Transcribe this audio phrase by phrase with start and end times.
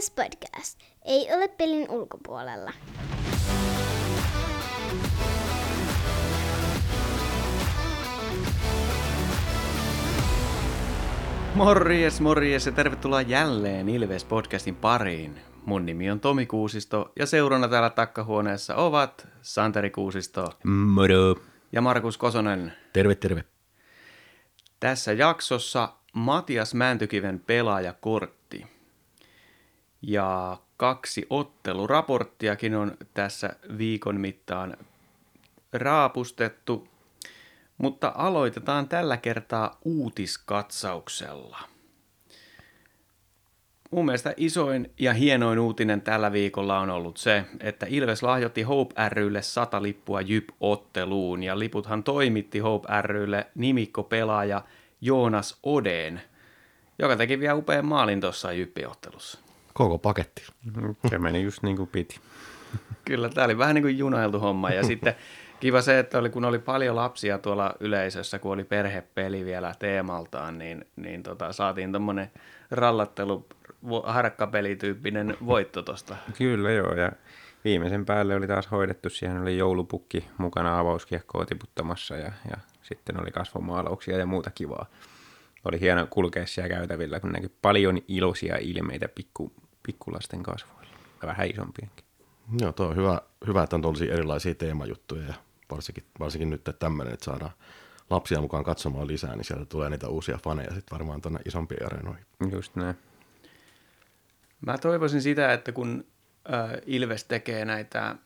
[0.00, 0.80] Ilves Podcast.
[1.04, 2.72] Ei ole pelin ulkopuolella.
[11.54, 15.40] Morjes, morjes ja tervetuloa jälleen Ilves Podcastin pariin.
[15.64, 21.36] Mun nimi on Tomi Kuusisto ja seurana täällä takkahuoneessa ovat Santeri Kuusisto Moro.
[21.72, 22.72] ja Markus Kosonen.
[22.92, 23.44] Terve, terve.
[24.80, 28.39] Tässä jaksossa Matias Mäntykiven pelaajakortti.
[30.02, 34.76] Ja kaksi otteluraporttiakin on tässä viikon mittaan
[35.72, 36.88] raapustettu.
[37.78, 41.58] Mutta aloitetaan tällä kertaa uutiskatsauksella.
[43.90, 48.94] Mun mielestä isoin ja hienoin uutinen tällä viikolla on ollut se, että Ilves lahjoitti Hope
[49.08, 54.62] rylle 100 lippua Jyp-otteluun ja liputhan toimitti Hope rylle nimikko-pelaaja
[55.00, 56.22] Joonas Odeen,
[56.98, 59.49] joka teki vielä upean maalin tuossa Jyppi-ottelussa.
[59.74, 60.42] Koko paketti.
[61.08, 62.20] Se meni just niin kuin piti.
[63.04, 64.70] Kyllä, tämä oli vähän niin kuin junailtu homma.
[64.70, 65.14] Ja sitten
[65.60, 70.58] kiva se, että oli, kun oli paljon lapsia tuolla yleisössä, kun oli perhepeli vielä teemaltaan,
[70.58, 72.30] niin, niin tota, saatiin tuommoinen
[72.70, 73.46] rallattelu,
[74.04, 76.16] harkkapelityyppinen voitto tuosta.
[76.38, 77.12] Kyllä joo, ja
[77.64, 79.10] viimeisen päälle oli taas hoidettu.
[79.10, 84.86] Siihen oli joulupukki mukana avauskiekkoa tiputtamassa ja, ja sitten oli kasvomaalauksia ja muuta kivaa.
[85.64, 90.90] Oli hieno kulkea siellä käytävillä, kun näkyi paljon iloisia ilmeitä pikku, pikkulasten kasvoilla.
[91.22, 92.04] Ja vähän isompienkin.
[92.60, 95.34] Joo, tuo on hyvä, hyvä, että on tuollaisia erilaisia teemajuttuja ja
[95.70, 97.52] varsinkin, varsinkin nyt tämmöinen, että saadaan
[98.10, 102.24] lapsia mukaan katsomaan lisää, niin sieltä tulee niitä uusia faneja sitten varmaan tuonne isompiin areenoihin.
[102.52, 102.94] Just näin.
[104.66, 106.04] Mä toivoisin sitä, että kun
[106.86, 108.16] Ilves tekee näitä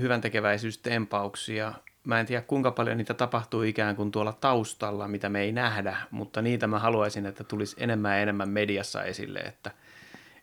[0.00, 5.40] hyvän tekeväisyystempauksia, mä en tiedä kuinka paljon niitä tapahtuu ikään kuin tuolla taustalla, mitä me
[5.40, 9.70] ei nähdä, mutta niitä mä haluaisin, että tulisi enemmän ja enemmän mediassa esille, että,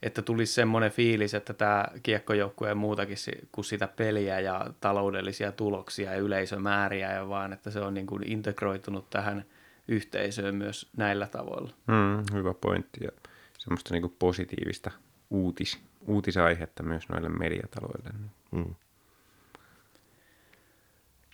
[0.01, 3.17] että tulisi semmoinen fiilis, että tämä kiekkojoukkue ja muutakin
[3.51, 8.31] kuin sitä peliä ja taloudellisia tuloksia ja yleisömääriä, ja vaan että se on niin kuin
[8.31, 9.45] integroitunut tähän
[9.87, 11.73] yhteisöön myös näillä tavoilla.
[11.87, 13.09] Mm, hyvä pointti ja
[13.57, 14.91] semmoista niinku positiivista
[15.29, 18.09] uutis, uutisaihetta myös noille mediataloille.
[18.51, 18.75] Mm.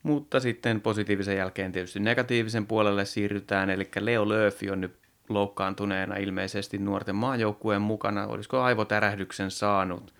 [0.04, 4.96] Mutta sitten positiivisen jälkeen tietysti negatiivisen puolelle siirrytään, eli Leo Lööfi on nyt
[5.30, 8.28] loukkaantuneena ilmeisesti nuorten maajoukkueen mukana.
[8.28, 10.14] Olisiko aivotärähdyksen saanut?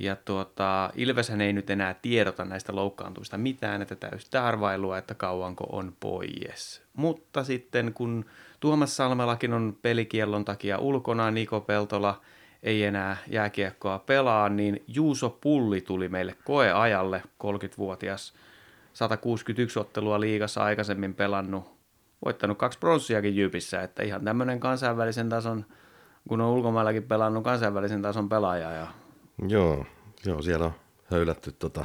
[0.00, 5.64] Ja tuota, Ilveshän ei nyt enää tiedota näistä loukkaantumista mitään, että täystä arvailua, että kauanko
[5.72, 6.82] on pois.
[6.92, 8.24] Mutta sitten kun
[8.60, 12.20] Tuomas Salmelakin on pelikiellon takia ulkona, Niko Peltola
[12.62, 18.34] ei enää jääkiekkoa pelaa, niin Juuso Pulli tuli meille koeajalle, 30-vuotias
[18.94, 21.64] 161 ottelua liigassa aikaisemmin pelannut,
[22.24, 25.66] voittanut kaksi pronssiakin Jypissä, että ihan tämmöinen kansainvälisen tason,
[26.28, 28.70] kun on ulkomaillakin pelannut kansainvälisen tason pelaaja.
[28.70, 28.86] Ja...
[29.48, 29.86] Joo,
[30.26, 30.74] joo, siellä on
[31.04, 31.84] höylätty tota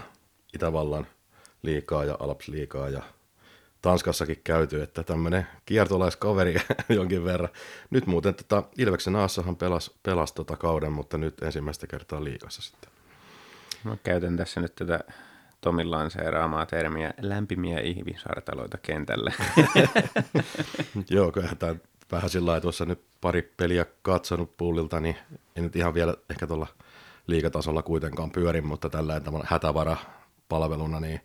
[0.53, 1.07] Itävallan
[1.63, 3.03] liikaa ja Alps liikaa ja
[3.81, 6.55] Tanskassakin käyty, että tämmöinen kiertolaiskaveri
[6.89, 7.49] jonkin verran.
[7.89, 12.91] Nyt muuten tota, Ilveksen Aassahan pelas, pelas tota kauden, mutta nyt ensimmäistä kertaa liikassa sitten.
[13.83, 14.99] Mä käytän tässä nyt tätä
[15.61, 19.33] Tomin lanseeraamaa termiä lämpimiä ihmisartaloita kentälle.
[21.09, 21.75] Joo, kyllähän tämä
[22.11, 25.15] vähän sillä lailla tuossa nyt pari peliä katsonut pullilta, niin
[25.55, 26.67] ei nyt ihan vielä ehkä tuolla
[27.27, 29.97] liikatasolla kuitenkaan pyöri, mutta tällä hätävara
[30.49, 31.21] palveluna, niin,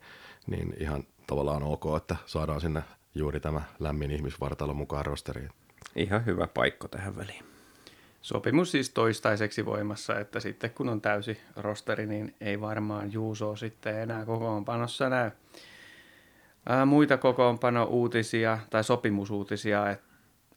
[0.46, 2.82] niin ihan tavallaan ok, että saadaan sinne
[3.14, 5.50] juuri tämä lämmin ihmisvartalo mukaan rosteriin.
[5.96, 7.53] Ihan hyvä paikko tähän väliin.
[8.24, 14.00] Sopimus siis toistaiseksi voimassa, että sitten kun on täysi rosteri, niin ei varmaan Juuso sitten
[14.00, 15.30] enää kokoonpanossa näy.
[16.68, 20.00] Ää, muita kokoonpano-uutisia tai sopimusuutisia et,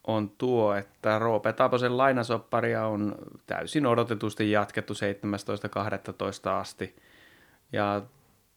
[0.04, 3.16] on tuo, että Roope Taposen lainasopparia on
[3.48, 6.50] täysin odotetusti jatkettu 17.12.
[6.50, 6.96] asti.
[7.72, 8.02] Ja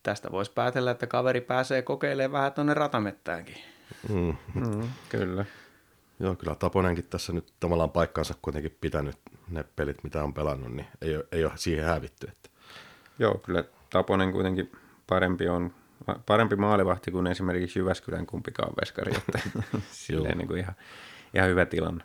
[0.03, 3.56] tästä voisi päätellä, että kaveri pääsee kokeilemaan vähän tuonne ratamettäänkin.
[4.09, 4.37] Mm.
[4.54, 5.44] Mm, kyllä.
[6.21, 9.17] Joo, kyllä Taponenkin tässä nyt tavallaan paikkansa kuitenkin pitänyt
[9.49, 12.27] ne pelit, mitä on pelannut, niin ei ole, ei ole siihen hävitty.
[12.31, 12.51] Että.
[13.19, 14.72] Joo, kyllä Taponen kuitenkin
[15.07, 15.75] parempi on
[16.27, 19.39] parempi maalivahti kuin esimerkiksi Jyväskylän kumpikaan veskari, että
[19.91, 20.75] silleen niin kuin ihan,
[21.34, 22.05] ihan hyvä tilanne.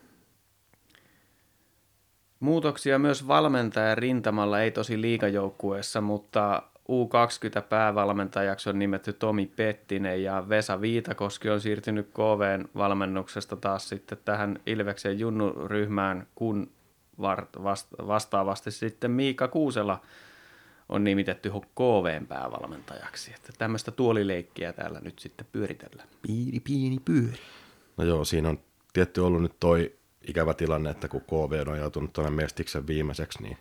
[2.40, 10.50] Muutoksia myös valmentajan rintamalla, ei tosi liikajoukkueessa, mutta U20 päävalmentajaksi on nimetty Tomi Pettinen ja
[10.50, 16.72] Vesa Viitakoski on siirtynyt KVn valmennuksesta taas sitten tähän Ilveksen junnuryhmään, kun
[18.08, 20.02] vastaavasti sitten Miika Kuusela
[20.90, 23.32] on nimitetty KVn päävalmentajaksi.
[23.36, 26.10] Että tämmöistä tuolileikkiä täällä nyt sitten pyöritellään.
[26.22, 27.40] Pieni pieni pyöri.
[27.98, 28.60] No joo, siinä on
[28.94, 29.96] tietty ollut nyt toi
[30.28, 33.58] ikävä tilanne, että kun KV on joutunut tuonne Mestiksen viimeiseksi, niin,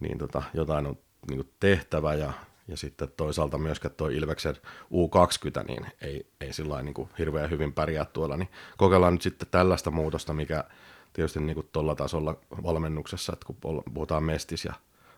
[0.00, 2.32] niin tota, jotain on niin kuin tehtävä ja,
[2.68, 7.72] ja sitten toisaalta myöskään tuo Ilveksen U20, niin ei, ei sillä niin kuin hirveän hyvin
[7.72, 10.64] pärjää tuolla, niin kokeillaan nyt sitten tällaista muutosta, mikä
[11.12, 14.72] tietysti niin kuin tuolla tasolla valmennuksessa, että kun puhutaan Mestis ja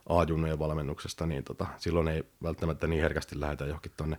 [0.08, 4.18] A-junnojen valmennuksesta, niin tota, silloin ei välttämättä niin herkästi lähdetä johonkin tuonne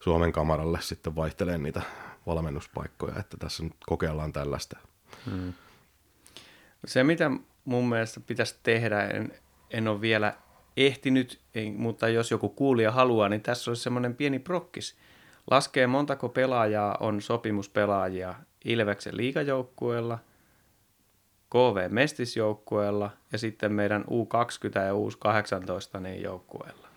[0.00, 1.82] Suomen kamaralle sitten vaihtelee niitä
[2.26, 4.78] valmennuspaikkoja, että tässä nyt kokeillaan tällaista.
[5.30, 5.52] Hmm.
[6.86, 7.30] Se, mitä
[7.64, 9.32] mun mielestä pitäisi tehdä, en,
[9.70, 10.34] en ole vielä
[10.76, 11.40] ehtinyt,
[11.76, 14.96] mutta jos joku kuulija haluaa, niin tässä olisi semmoinen pieni prokkis.
[15.50, 18.34] Laskee montako pelaajaa on sopimuspelaajia
[18.64, 20.18] Ilveksen liigajoukkueella,
[21.50, 26.88] KV Mestisjoukkueella ja sitten meidän U20 ja U18 niin joukkueella.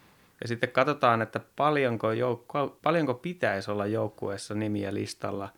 [0.42, 5.50] Ja sitten katsotaan, että paljonko, joukko, paljonko pitäisi olla joukkueessa nimiä listalla.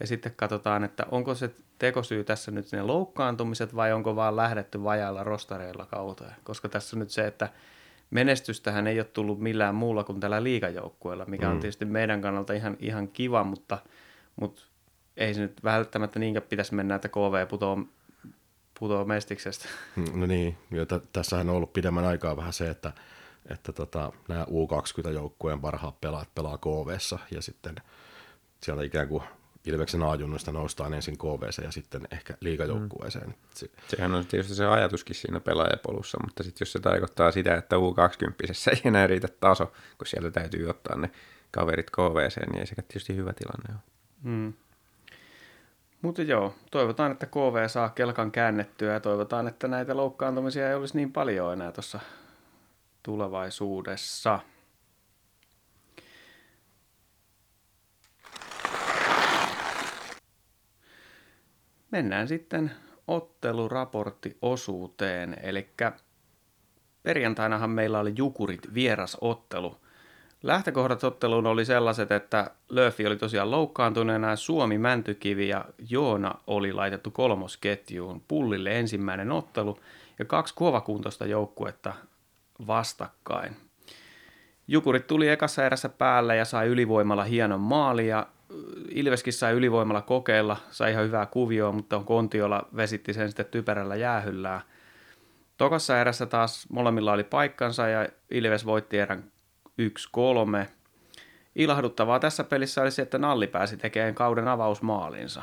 [0.00, 4.84] Ja sitten katsotaan, että onko se tekosyy tässä nyt ne loukkaantumiset vai onko vaan lähdetty
[4.84, 6.34] vajailla rostareilla kauteen.
[6.44, 7.48] Koska tässä on nyt se, että
[8.10, 11.52] menestystähän ei ole tullut millään muulla kuin tällä liikajoukkueella, mikä mm.
[11.52, 13.78] on tietysti meidän kannalta ihan, ihan kiva, mutta,
[14.36, 14.62] mutta
[15.16, 17.78] ei se nyt välttämättä niinkään pitäisi mennä, että KV putoo,
[18.78, 19.68] putoo mestiksestä.
[20.14, 22.92] No niin, ja t- tässähän on ollut pidemmän aikaa vähän se, että
[23.50, 26.96] että tota, nämä U20-joukkueen parhaat pelaat pelaa kv
[27.30, 27.76] ja sitten
[28.62, 29.22] sieltä ikään kuin
[29.66, 33.26] Ilveksen A-junnoista noustaan ensin KVC ja sitten ehkä liigajoukkueeseen.
[33.26, 33.34] Mm.
[33.54, 37.76] Se, Sehän on tietysti se ajatuskin siinä pelaajapolussa, mutta sitten jos se tarkoittaa sitä, että
[37.76, 39.66] U20 ei enää riitä taso,
[39.98, 41.10] kun sieltä täytyy ottaa ne
[41.50, 43.82] kaverit KVC, niin ei sekä tietysti hyvä tilanne ole.
[44.22, 44.52] Mm.
[46.02, 50.96] Mutta joo, toivotaan, että KV saa kelkan käännettyä ja toivotaan, että näitä loukkaantumisia ei olisi
[50.96, 52.00] niin paljon enää tuossa
[53.02, 54.40] tulevaisuudessa.
[61.90, 62.70] Mennään sitten
[63.08, 65.68] otteluraporttiosuuteen, eli
[67.02, 69.76] perjantainahan meillä oli Jukurit vierasottelu.
[70.42, 77.10] Lähtökohdat otteluun oli sellaiset, että Löfi oli tosiaan loukkaantuneena, Suomi, Mäntykivi ja Joona oli laitettu
[77.10, 78.22] kolmosketjuun.
[78.28, 79.80] Pullille ensimmäinen ottelu
[80.18, 81.94] ja kaksi kovakuntoista joukkuetta
[82.66, 83.56] vastakkain.
[84.68, 88.26] Jukurit tuli ekassa erässä päälle ja sai ylivoimalla hienon maali ja
[88.88, 94.60] Ilveskin sai ylivoimalla kokeilla, sai ihan hyvää kuvioa, mutta Kontiola vesitti sen sitten typerällä jäähyllää.
[95.56, 99.24] Tokassa erässä taas molemmilla oli paikkansa ja Ilves voitti erän
[99.82, 100.66] 1-3.
[101.54, 105.42] Ilahduttavaa tässä pelissä oli se, että Nalli pääsi tekemään kauden avausmaalinsa.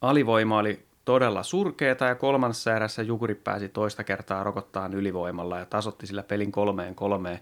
[0.00, 6.06] Alivoima oli todella surkeeta ja kolmannessa erässä Jukuri pääsi toista kertaa rokottaan ylivoimalla ja tasotti
[6.06, 7.40] sillä pelin kolmeen kolmeen.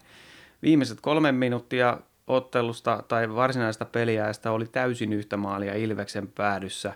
[0.61, 1.97] Viimeiset kolme minuuttia
[2.31, 6.93] ottelusta tai varsinaista peliäistä oli täysin yhtä maalia Ilveksen päädyssä.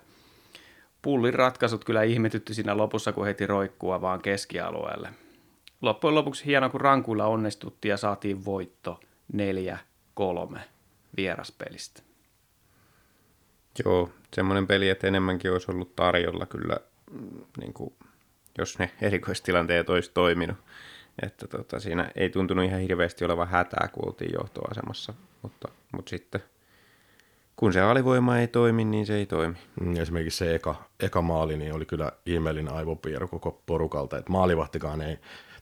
[1.01, 5.09] Pullin ratkaisut kyllä ihmetytti siinä lopussa, kun heti roikkua vaan keskialueelle.
[5.81, 8.99] Loppujen lopuksi hieno, kun rankuilla onnistuttiin ja saatiin voitto
[9.33, 10.59] 4-3
[11.17, 12.01] vieraspelistä.
[13.85, 16.77] Joo, semmoinen peli, että enemmänkin olisi ollut tarjolla kyllä,
[17.11, 17.93] mm, niin kuin,
[18.57, 20.57] jos ne erikoistilanteet olisi toiminut.
[21.21, 26.41] Että tota, siinä ei tuntunut ihan hirveästi olevan hätää, kun oltiin johtoasemassa, mutta, mutta sitten
[27.55, 29.55] kun se alivoima ei toimi, niin se ei toimi.
[29.81, 35.01] Mm, esimerkiksi se eka, eka maali niin oli kyllä ihmeellinen aivopiero koko porukalta, että maalivahtikaan
[35.01, 35.17] ei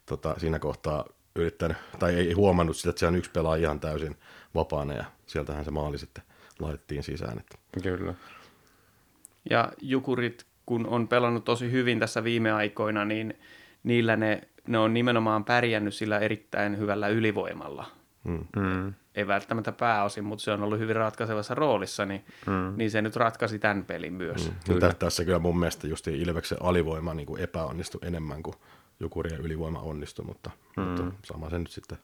[0.06, 1.06] tota, siinä kohtaa
[1.36, 4.16] yrittänyt, tai ei huomannut sitä, että se on yksi pelaaja ihan täysin
[4.56, 6.24] vapaana, ja sieltähän se maali sitten
[6.60, 7.40] laitettiin sisään.
[7.40, 7.58] Että.
[7.84, 8.14] Kyllä.
[9.50, 13.40] Ja Jukurit, kun on pelannut tosi hyvin tässä viime aikoina, niin
[13.84, 17.86] niillä ne, ne on nimenomaan pärjännyt sillä erittäin hyvällä ylivoimalla.
[18.24, 18.48] Mm.
[18.56, 18.94] Mm.
[19.16, 22.74] Ei välttämättä pääosin, mutta se on ollut hyvin ratkaisevassa roolissa, niin, mm.
[22.78, 24.50] niin se nyt ratkaisi tämän pelin myös.
[24.50, 24.56] Mm.
[24.66, 24.94] Kyllä.
[24.94, 28.56] Tässä kyllä mun mielestä just Ilveksen alivoima niin kuin epäonnistui enemmän kuin
[29.00, 30.84] Jukurien ylivoima onnistui, mutta, mm.
[30.84, 31.98] mutta sama se nyt sitten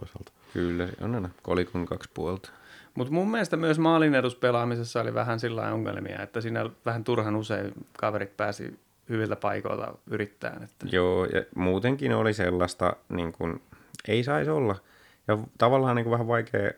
[0.00, 0.32] toisaalta.
[0.52, 2.50] Kyllä, on aina kolikon kaksi puolta.
[2.94, 7.72] Mutta mun mielestä myös maalin eduspelaamisessa oli vähän sillä ongelmia, että siinä vähän turhan usein
[7.98, 8.78] kaverit pääsi
[9.08, 10.62] hyviltä paikoilta yrittämään.
[10.62, 10.86] Että...
[10.92, 13.62] Joo, ja muutenkin oli sellaista, niin kuin,
[14.08, 14.76] ei saisi olla.
[15.28, 16.70] Ja tavallaan niin kuin vähän vaikea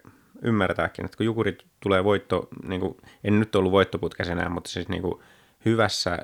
[0.42, 4.88] ymmärtääkin, että kun Jukurit tulee voitto, niin kuin, en nyt ollut voittoputkessa enää, mutta siis
[4.88, 5.22] niin kuin,
[5.64, 6.18] hyvässä,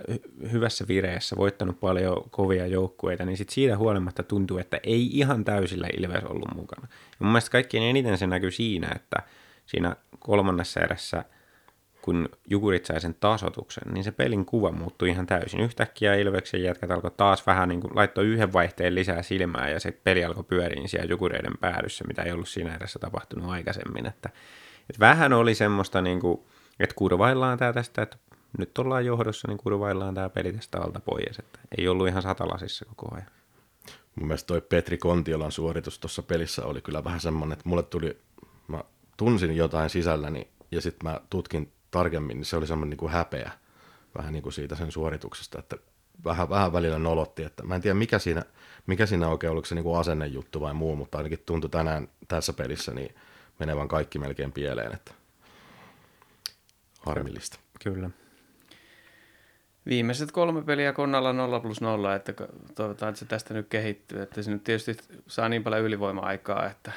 [0.52, 5.88] hyvässä vireessä, voittanut paljon kovia joukkueita, niin sit siitä huolimatta tuntuu, että ei ihan täysillä
[5.98, 6.88] Ilves ollut mukana.
[6.90, 9.16] Ja mun mielestä kaikkein eniten se näkyy siinä, että
[9.66, 11.24] siinä kolmannessa erässä,
[12.06, 15.60] kun Jukurit sai sen tasotuksen, niin se pelin kuva muuttui ihan täysin.
[15.60, 19.92] Yhtäkkiä Ilveksen jätkät alkoi taas vähän niin kuin laittoi yhden vaihteen lisää silmää ja se
[20.04, 24.06] peli alkoi pyöriin siellä Jukureiden päädyssä, mitä ei ollut siinä erässä tapahtunut aikaisemmin.
[24.06, 24.28] Että,
[24.80, 26.40] että vähän oli semmoista, niin kuin,
[26.80, 28.16] että kurvaillaan tämä tästä, että
[28.58, 31.38] nyt ollaan johdossa, niin kurvaillaan tämä peli tästä alta pois.
[31.38, 33.30] Että ei ollut ihan satalasissa koko ajan.
[34.16, 38.18] Mun mielestä toi Petri Kontiolan suoritus tuossa pelissä oli kyllä vähän semmoinen, että mulle tuli,
[38.68, 38.84] mä
[39.16, 43.50] tunsin jotain sisälläni ja sitten mä tutkin tarkemmin, niin se oli semmoinen niin häpeä
[44.16, 45.76] vähän niin kuin siitä sen suorituksesta, että
[46.24, 48.42] vähän, vähän välillä nolotti, että mä en tiedä mikä siinä,
[48.86, 52.94] mikä siinä oikein, oliko se niin asennejuttu vai muu, mutta ainakin tuntui tänään tässä pelissä
[52.94, 53.14] niin
[53.58, 55.12] menevän kaikki melkein pieleen, että
[57.00, 57.58] harmillista.
[57.84, 58.10] Kyllä.
[59.86, 62.32] Viimeiset kolme peliä Konnalla 0 plus 0, että
[62.74, 64.22] toivotaan, että se tästä nyt kehittyy.
[64.22, 66.92] Että se nyt tietysti saa niin paljon ylivoima-aikaa, että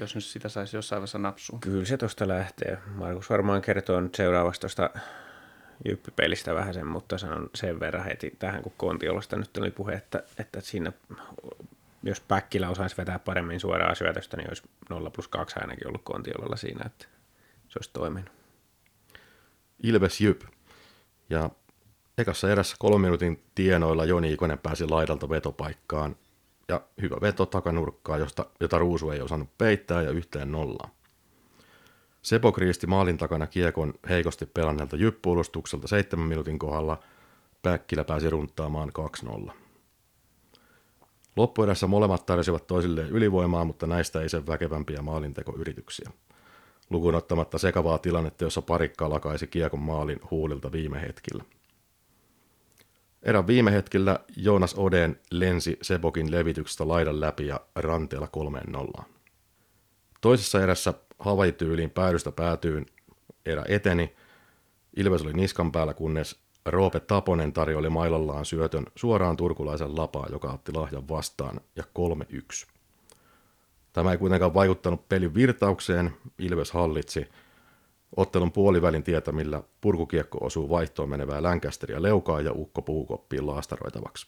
[0.00, 1.58] jos nyt sitä saisi jossain vaiheessa napsua.
[1.60, 2.78] Kyllä se tuosta lähtee.
[2.94, 4.90] Markus varmaan kertoo nyt seuraavasta tuosta
[5.84, 10.22] jyppipelistä vähän sen, mutta sanon sen verran heti tähän, kun Kontiolasta nyt oli puhe, että,
[10.38, 10.92] että siinä
[12.02, 16.56] jos Päkkilä osaisi vetää paremmin suoraan syötöstä, niin olisi 0 plus 2 ainakin ollut Kontiolalla
[16.56, 17.06] siinä, että
[17.68, 18.30] se olisi toiminut.
[19.82, 20.42] Ilves Jyp.
[21.30, 21.50] Ja
[22.18, 26.16] ekassa erässä kolmen minuutin tienoilla Joni Ikonen pääsi laidalta vetopaikkaan.
[26.68, 30.90] Ja hyvä veto takanurkkaa, josta, jota Ruusu ei osannut peittää ja yhteen nollaan.
[32.22, 36.98] Sepo kriisti maalin takana kiekon heikosti pelanneelta jyppuulustukselta seitsemän minuutin kohdalla.
[37.62, 38.92] Päkkilä pääsi runttaamaan
[39.48, 39.52] 2-0.
[41.36, 46.10] Loppuerässä molemmat tarjosivat toisilleen ylivoimaa, mutta näistä ei sen väkevämpiä maalintekoyrityksiä.
[46.90, 51.44] Lukuun ottamatta sekavaa tilannetta, jossa parikka lakaisi kiekon maalin huulilta viime hetkillä.
[53.24, 59.06] Erän viime hetkellä Joonas Oden lensi Sebokin levityksestä laidan läpi ja ranteella kolmeen nollaan.
[60.20, 62.86] Toisessa erässä Hawaii-tyyliin päädystä päätyyn
[63.46, 64.14] erä eteni.
[64.96, 70.72] Ilves oli niskan päällä, kunnes Roope Taponen tarjoili mailallaan syötön suoraan turkulaisen lapaa, joka otti
[70.72, 71.84] lahjan vastaan ja
[72.64, 72.66] 3-1.
[73.92, 77.28] Tämä ei kuitenkaan vaikuttanut pelin virtaukseen, Ilves hallitsi.
[78.16, 84.26] Ottelun puolivälin tietämillä purkukiekko osuu vaihtoon menevää Länkästeriä leukaa ja Ukko puukoppiin laastaroitavaksi.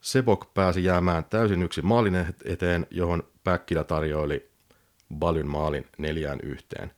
[0.00, 4.50] Sebok pääsi jäämään täysin yksi maalin eteen, johon Päkkilä tarjoili
[5.14, 6.90] Balyn maalin neljään yhteen.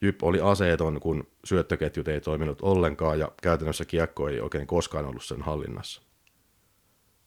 [0.00, 5.24] Jyp oli aseeton, kun syöttöketjut ei toiminut ollenkaan ja käytännössä kiekko ei oikein koskaan ollut
[5.24, 6.02] sen hallinnassa.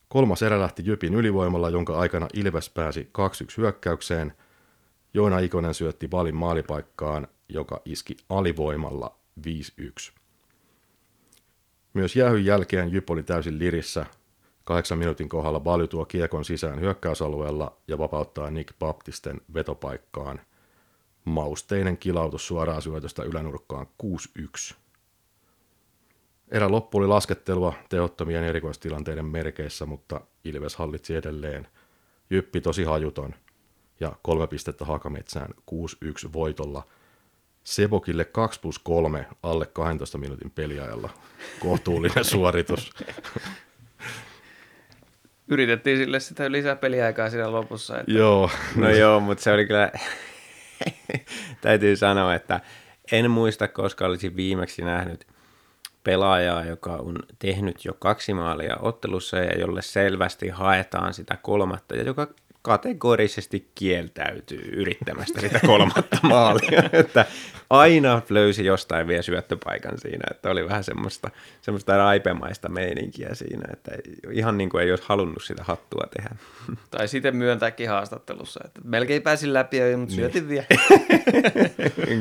[0.08, 4.34] Kolmas erä lähti Jypin ylivoimalla, jonka aikana Ilves pääsi 2-1 hyökkäykseen.
[5.18, 9.16] Joona Ikonen syötti Balin maalipaikkaan, joka iski alivoimalla
[9.48, 10.12] 5-1.
[11.94, 14.06] Myös jäähyn jälkeen Jyp oli täysin lirissä.
[14.64, 20.42] Kahdeksan minuutin kohdalla Bali tuo kiekon sisään hyökkäysalueella ja vapauttaa Nick Baptisten vetopaikkaan.
[21.26, 24.76] Mausteinen kilautus suoraan syötöstä ylänurkkaan 6-1.
[26.52, 31.68] Erä loppu oli laskettelua tehottomien erikoistilanteiden merkeissä, mutta Ilves hallitsi edelleen.
[32.30, 33.34] Jyppi tosi hajuton
[34.00, 36.84] ja kolme pistettä Hakametsään 6-1 voitolla.
[37.64, 41.10] Sebokille 2 plus 3 alle 12 minuutin peliajalla.
[41.60, 42.92] Kohtuullinen suoritus.
[45.48, 48.00] Yritettiin sille sitä lisää peliaikaa siinä lopussa.
[48.00, 48.12] Että...
[48.12, 48.50] Joo.
[48.76, 49.92] No joo, mutta se oli kyllä,
[51.62, 52.60] täytyy sanoa, että
[53.12, 55.28] en muista, koska olisin viimeksi nähnyt
[56.04, 62.04] pelaajaa, joka on tehnyt jo kaksi maalia ottelussa ja jolle selvästi haetaan sitä kolmatta ja
[62.04, 62.28] joka
[62.68, 66.84] kategorisesti kieltäytyy yrittämästä sitä kolmatta maalia.
[66.94, 67.26] että
[67.70, 71.30] aina löysi jostain vielä syöttöpaikan siinä, että oli vähän semmoista,
[71.62, 73.92] semmoista raipemaista meininkiä siinä, että
[74.32, 76.30] ihan niin kuin ei olisi halunnut sitä hattua tehdä.
[76.92, 80.50] Tai sitten myöntääkin haastattelussa, että melkein pääsin läpi, mutta syötin niin.
[80.50, 80.66] vielä.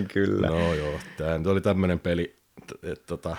[0.12, 0.47] Kyllä.
[0.47, 2.37] No joo, tämä oli tämmöinen peli,
[2.83, 3.37] että tota,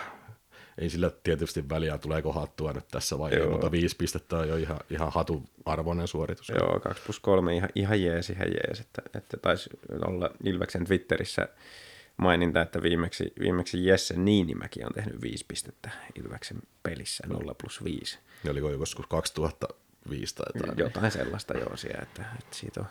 [0.78, 4.80] ei sillä tietysti väliä, tuleeko hattua nyt tässä vaiheessa, mutta viisi pistettä on jo ihan,
[4.90, 5.12] ihan
[5.66, 6.50] arvoinen suoritus.
[6.50, 9.70] Joo, 2 plus 3 ihan, ihan jees, ihan jees, että, että taisi
[10.08, 11.48] olla Ilveksen Twitterissä
[12.18, 18.20] maininta, että viimeksi, viimeksi Jesse Niinimäki on tehnyt viisi pistettä Ilveksen pelissä, 0 plus 5.
[18.44, 20.78] Ja oliko joskus 2005 tai jotain?
[20.78, 22.88] Jotain sellaista joo siellä, että, että siitä on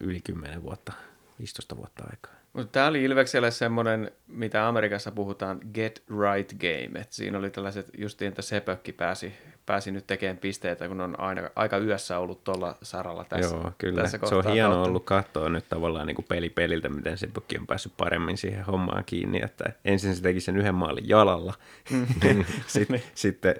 [0.00, 0.92] yli 10 vuotta,
[1.38, 2.39] 15 vuotta aikaa.
[2.52, 7.00] Mutta tämä oli Ilvekselle semmoinen, mitä Amerikassa puhutaan get right game.
[7.00, 9.32] Et siinä oli tällaiset, justiin, että Sepökki pääsi,
[9.70, 14.02] pääsi nyt tekemään pisteitä, kun on aina, aika yössä ollut tuolla saralla tässä Joo, kyllä.
[14.02, 14.88] Tässä se on hienoa kautta.
[14.88, 19.04] ollut katsoa nyt tavallaan niin kuin peli peliltä, miten Sepökki on päässyt paremmin siihen hommaan
[19.04, 19.40] kiinni.
[19.44, 21.54] Että ensin se teki sen yhden maalin jalalla.
[21.90, 22.06] Mm.
[22.66, 23.54] sitten, sitten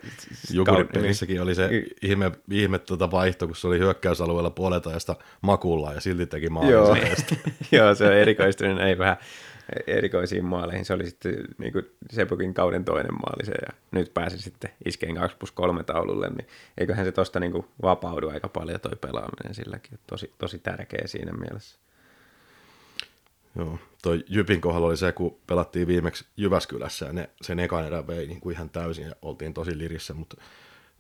[0.53, 1.69] Jukuripelissäkin niin, oli se
[2.03, 4.91] ihme, ihme tuota vaihto, kun se oli hyökkäysalueella puolelta
[5.41, 6.71] makulla ja silti teki maalin.
[6.71, 6.97] Joo,
[7.73, 9.17] Joo se on erikoistunut ei vähän
[9.87, 10.85] erikoisiin maaleihin.
[10.85, 15.15] Se oli sitten niin kuin Sepukin kauden toinen maali se, ja nyt pääsi sitten iskeen
[15.15, 16.47] 2 plus 3 taululle, niin
[16.79, 19.99] eiköhän se tosta niin vapaudu aika paljon toi pelaaminen silläkin.
[20.07, 21.79] Tosi, tosi tärkeä siinä mielessä.
[23.57, 28.07] Joo, toi Jypin kohdalla oli se, kun pelattiin viimeksi Jyväskylässä ja ne, sen ekan erän
[28.07, 30.37] vei niin kuin ihan täysin ja oltiin tosi lirissä, mutta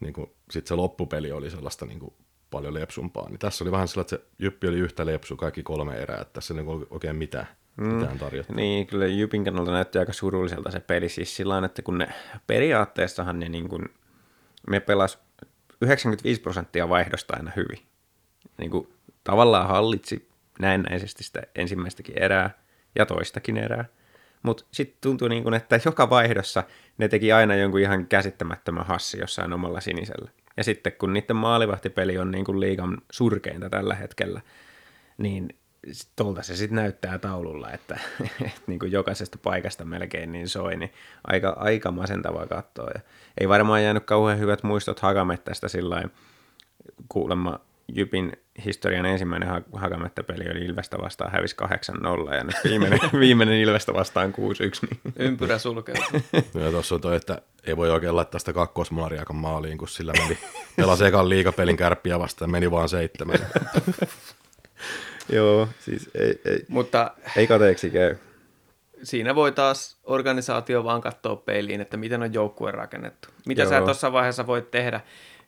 [0.01, 0.15] niin
[0.51, 2.15] sitten se loppupeli oli sellaista niin kuin
[2.51, 3.29] paljon lepsumpaa.
[3.29, 6.33] Niin tässä oli vähän sillä, että se Jyppi oli yhtä lepsu kaikki kolme erää, että
[6.33, 7.47] tässä ei niin oikein mitään,
[7.81, 8.55] mitään tarjottu.
[8.55, 12.09] Niin, kyllä Jypin kannalta näytti aika surulliselta se peli siis sillä että kun ne
[12.47, 13.89] periaatteessahan ne niin kuin,
[14.71, 15.19] me pelas
[15.81, 17.79] 95 prosenttia vaihdosta aina hyvin.
[18.59, 18.89] Niin kuin,
[19.25, 20.29] tavallaan hallitsi
[20.61, 22.51] näennäisesti sitä ensimmäistäkin erää
[22.95, 23.85] ja toistakin erää.
[24.43, 26.63] Mutta sitten tuntui niin kuin, että joka vaihdossa
[26.99, 30.31] ne teki aina jonkun ihan käsittämättömän hassi jossain omalla sinisellä.
[30.57, 34.41] Ja sitten kun niiden maalivahtipeli on niin kuin liigan surkeinta tällä hetkellä,
[35.19, 35.49] niin
[36.17, 37.99] tuolta se sitten näyttää taululla, että,
[38.47, 40.93] että niin kuin jokaisesta paikasta melkein niin soi, niin
[41.25, 42.91] aika, aika masentavaa katsoa.
[42.95, 43.01] Ja
[43.41, 46.05] ei varmaan jäänyt kauhean hyvät muistot Hakamettästä sillä
[47.09, 47.61] kuulemma
[47.95, 48.33] Jypin
[48.65, 51.57] historian ensimmäinen ha- Hakamettä-peli oli Ilvestä vastaan hävisi
[52.31, 54.35] 8-0 ja nyt viimeinen, viimeinen Ilvestä vastaan 6-1.
[54.37, 55.01] Niin.
[55.17, 56.21] Ympyrä sulkeutuu.
[56.65, 60.39] ja tuossa on toi, että ei voi oikein laittaa sitä kakkosmaalariakan maaliin, kun sillä meni,
[60.77, 63.39] pelasi ekan liikapelin kärppiä vastaan, meni vaan seitsemän.
[65.33, 68.17] Joo, siis ei, ei, Mutta ei kateeksi käy.
[69.03, 73.29] siinä voi taas organisaatio vaan katsoa peiliin, että miten on joukkue rakennettu.
[73.47, 73.71] Mitä Joo.
[73.71, 75.01] sä tuossa vaiheessa voit tehdä,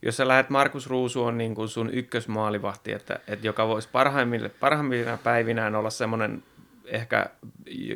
[0.02, 4.48] jos sä lähdet Markus Ruusu on niin kuin sun ykkösmaalivahti, että, että joka voisi parhaimmille,
[4.48, 6.42] parhaimmina päivinään olla semmoinen
[6.92, 7.26] ehkä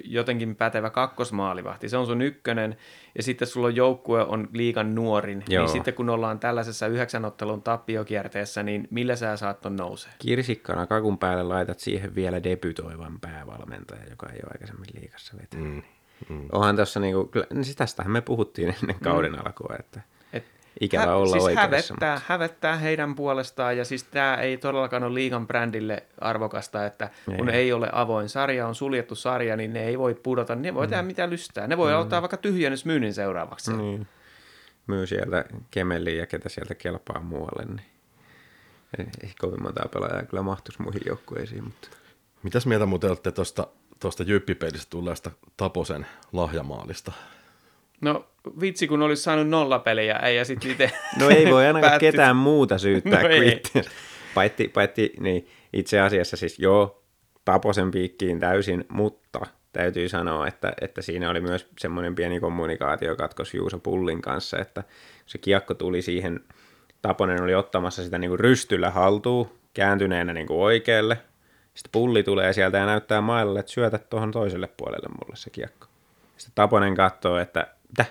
[0.04, 1.88] jotenkin pätevä kakkosmaalivahti.
[1.88, 2.76] Se on sun ykkönen,
[3.14, 5.44] ja sitten sulla on joukkue on liikan nuorin.
[5.48, 5.64] Joo.
[5.64, 10.12] Niin sitten kun ollaan tällaisessa yhdeksänottelun tappiokierteessä, niin millä sä saat ton nousee?
[10.18, 15.74] Kirsikkana kakun päälle laitat siihen vielä debytoivan päävalmentaja, joka ei ole aikaisemmin liikassa vetänyt.
[15.74, 15.82] Mm.
[16.28, 16.48] Mm.
[16.52, 19.38] Onhan tuossa niinku, kyllä, niin siis tästähän me puhuttiin ennen kauden mm.
[19.44, 20.00] alkua, että
[20.80, 21.94] Ikävä olla siis oikeassa.
[21.94, 27.36] hävettää, hävettää heidän puolestaan, ja siis tämä ei todellakaan ole liigan brändille arvokasta, että ei.
[27.36, 30.86] kun ei ole avoin sarja, on suljettu sarja, niin ne ei voi pudota, ne voi
[30.86, 30.90] mm.
[30.90, 31.66] tehdä mitä lystää.
[31.66, 31.98] Ne voi mm.
[31.98, 33.70] ottaa vaikka tyhjennysmyynnin seuraavaksi.
[33.70, 33.78] Mm.
[33.78, 34.06] Niin.
[34.86, 37.86] Myy sieltä Kemeliin ja ketä sieltä kelpaa muualle, niin
[38.98, 41.88] ei, ei kovin montaa pelaajaa kyllä mahtuisi muihin joukkueisiin, mutta
[42.42, 43.66] Mitäs mieltä muuten olette tuosta
[44.00, 47.12] tuosta Jyppipelistä tulleesta Taposen lahjamaalista?
[48.00, 48.26] No
[48.60, 52.36] vitsi, kun olisi saanut nollapeliä, ei ja sitten itse No ei voi ainakaan päätti- ketään
[52.36, 53.52] muuta syyttää No kuin ei.
[53.52, 53.90] itseänsä.
[54.34, 57.02] Paitsi, paitsi niin itse asiassa siis joo,
[57.44, 59.40] Taposen piikkiin täysin, mutta
[59.72, 64.84] täytyy sanoa, että, että siinä oli myös semmoinen pieni kommunikaatiokatkos Juuso Pullin kanssa, että
[65.26, 66.40] se kiekko tuli siihen,
[67.02, 71.18] Taponen oli ottamassa sitä niin kuin rystyllä haltuun, kääntyneenä niin kuin oikealle,
[71.74, 75.86] sitten pulli tulee sieltä ja näyttää mailalle, että syötä tuohon toiselle puolelle mulle se kiekko.
[76.36, 78.04] Sitten Taponen katsoo, että mitä?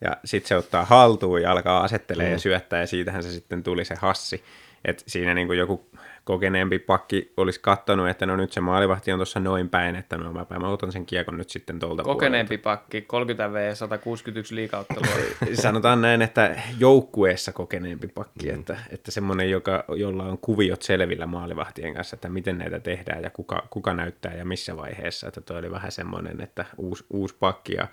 [0.00, 2.32] Ja sitten se ottaa haltuun ja alkaa asettelee mm.
[2.32, 4.44] ja syöttää ja siitähän se sitten tuli se hassi.
[4.84, 5.90] Et siinä niin kuin joku
[6.24, 10.32] kokeneempi pakki olisi kattonut, että no nyt se maalivahti on tuossa noin päin, että no
[10.32, 15.14] mä, mä otan sen kiekon nyt sitten tuolta kokeneempi pakki, 30 V, 161 liikauttelua.
[15.54, 18.58] Sanotaan näin, että joukkueessa kokeneempi pakki, mm.
[18.58, 23.30] että, että semmoinen, joka, jolla on kuviot selvillä maalivahtien kanssa, että miten näitä tehdään ja
[23.30, 25.28] kuka, kuka näyttää ja missä vaiheessa.
[25.28, 27.88] Että toi oli vähän semmoinen, että uusi, uusi pakki ja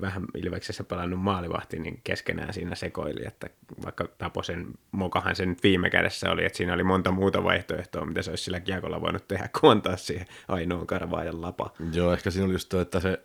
[0.00, 3.50] vähän Ilveksessä pelannut maalivahti, niin keskenään siinä sekoili, että
[3.84, 8.22] vaikka Taposen mokahan se nyt viime kädessä oli, että siinä oli monta muuta vaihtoehtoa, mitä
[8.22, 11.72] se olisi sillä kiekolla voinut tehdä, kuin antaa siihen ainoan karvaajan lapa.
[11.92, 13.20] Joo, ehkä siinä oli just toi, että se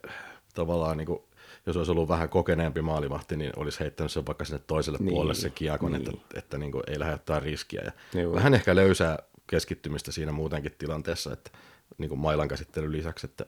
[0.53, 1.19] tavallaan niin kuin,
[1.65, 5.13] jos olisi ollut vähän kokeneempi maalivahti, niin olisi heittänyt sen vaikka sinne toiselle Niin, niin,
[5.13, 6.03] puolelle se kiekon, niin.
[6.03, 6.15] niin.
[6.15, 7.81] että, että niin kuin, ei lähde ottaa riskiä.
[7.85, 8.35] Ja Joo.
[8.35, 11.51] vähän ehkä löysää keskittymistä siinä muutenkin tilanteessa, että
[11.97, 13.45] niin kuin mailan käsittelyn lisäksi, että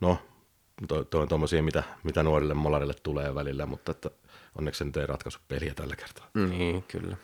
[0.00, 0.18] no,
[0.88, 4.10] toi on tommosia, mitä, mitä nuorille molarille tulee välillä, mutta että
[4.58, 6.28] onneksi se nyt ei ratkaisu peliä tällä kertaa.
[6.34, 7.16] Niin, kyllä.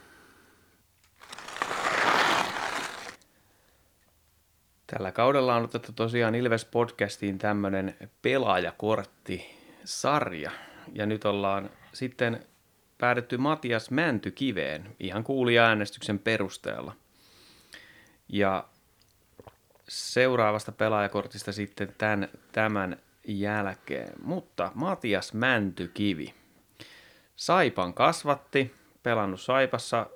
[4.87, 10.51] Tällä kaudella on otettu tosiaan Ilves Podcastiin tämmöinen pelaajakorttisarja.
[10.93, 12.47] Ja nyt ollaan sitten
[12.99, 16.97] päädytty Matias Mäntykiveen ihan kuulija-äänestyksen perusteella.
[18.29, 18.65] Ja
[19.89, 24.13] seuraavasta pelaajakortista sitten tämän, tämän jälkeen.
[24.23, 26.35] Mutta Matias Mäntykivi.
[27.37, 30.07] Saipan kasvatti, pelannut Saipassa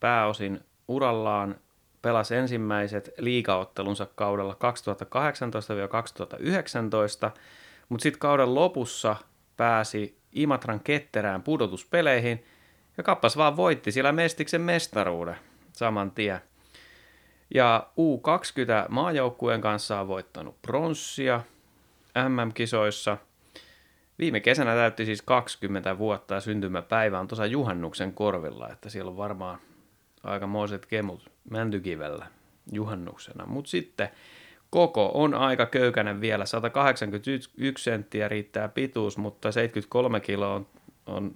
[0.00, 1.56] pääosin urallaan,
[2.02, 4.56] pelasi ensimmäiset liigaottelunsa kaudella
[7.28, 7.30] 2018-2019,
[7.88, 9.16] mutta sitten kauden lopussa
[9.56, 12.44] pääsi Imatran ketterään pudotuspeleihin
[12.96, 15.36] ja kappas vaan voitti sillä Mestiksen mestaruuden
[15.72, 16.40] saman tien.
[17.54, 21.40] Ja U20 maajoukkueen kanssa on voittanut pronssia
[22.28, 23.18] MM-kisoissa.
[24.18, 29.16] Viime kesänä täytti siis 20 vuotta ja syntymäpäivä on tuossa juhannuksen korvilla, että siellä on
[29.16, 29.58] varmaan
[30.24, 32.26] aikamoiset kemut Mäntykivellä
[32.72, 33.46] juhannuksena.
[33.46, 34.10] Mutta sitten
[34.70, 40.66] Koko on aika köykäinen vielä, 181 senttiä riittää pituus, mutta 73 kiloa on,
[41.06, 41.34] on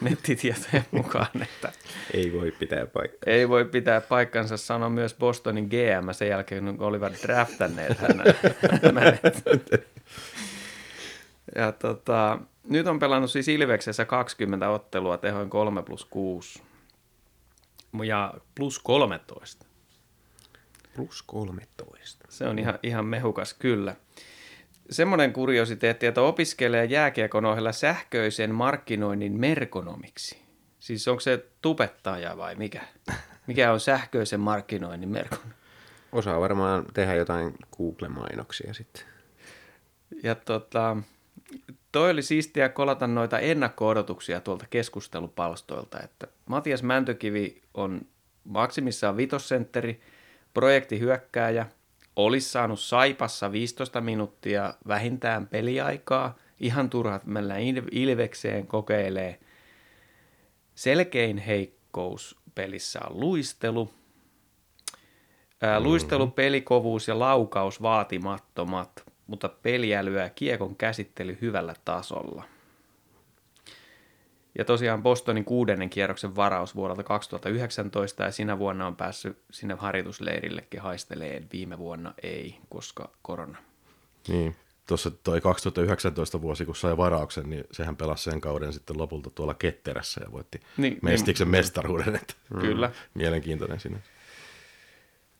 [0.00, 1.72] nettitietojen mukaan, että
[2.14, 3.32] Ei voi pitää paikkaa.
[3.32, 8.36] ei voi pitää paikkansa, sanoi myös Bostonin GM sen jälkeen, kun olivat draftanneet hänet.
[11.54, 16.62] Ja tota, nyt on pelannut siis Ilveksessä 20 ottelua tehoin 3 plus 6
[18.04, 19.66] ja plus 13.
[20.96, 22.26] Plus 13.
[22.28, 23.96] Se on ihan, ihan mehukas kyllä.
[24.90, 30.42] Semmoinen kuriositeetti, että opiskelee jääkiekon ohella sähköisen markkinoinnin merkonomiksi.
[30.80, 32.80] Siis onko se tubettaja vai mikä?
[33.46, 35.52] Mikä on sähköisen markkinoinnin merkonomi?
[36.12, 39.02] Osaa varmaan tehdä jotain Google-mainoksia sitten.
[40.22, 40.96] Ja tota,
[41.92, 48.00] toi oli siistiä kolata noita ennakko-odotuksia tuolta keskustelupalstoilta, että Matias Mäntökivi on
[48.44, 50.00] maksimissaan vitosentteri,
[50.54, 51.66] projektihyökkääjä,
[52.16, 59.40] olisi saanut Saipassa 15 minuuttia vähintään peliaikaa, ihan turhat mennä Il- Ilvekseen kokeilee.
[60.74, 63.90] Selkein heikkous pelissä on luistelu,
[65.62, 72.44] Ää, luistelu, pelikovuus ja laukaus vaatimattomat, mutta peliälyä ja kiekon käsittely hyvällä tasolla.
[74.58, 80.80] Ja tosiaan Bostonin kuudennen kierroksen varaus vuodelta 2019 ja sinä vuonna on päässyt sinne harjoitusleirillekin
[80.80, 81.46] haisteleen.
[81.52, 83.58] Viime vuonna ei, koska korona.
[84.28, 84.56] Niin,
[84.88, 89.54] tuossa toi 2019 vuosi, kun sai varauksen, niin sehän pelasi sen kauden sitten lopulta tuolla
[89.54, 91.50] Ketterässä ja voitti Niin, niin, Mestiksen niin.
[91.60, 92.14] mestaruuden.
[92.16, 92.90] Että Kyllä.
[93.14, 93.98] Mielenkiintoinen sinne.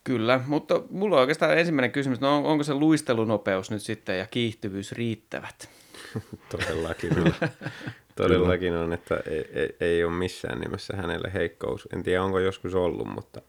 [0.05, 4.27] Kyllä, mutta mulla on oikeastaan ensimmäinen kysymys, no on- onko se luistelunopeus nyt sitten ja
[4.27, 5.69] kiihtyvyys riittävät?
[6.51, 7.35] Todellakin on.
[8.23, 11.89] Todellakin on, että ei, ei, ei ole missään nimessä hänelle heikkous.
[11.93, 13.43] En tiedä, onko joskus ollut, mutta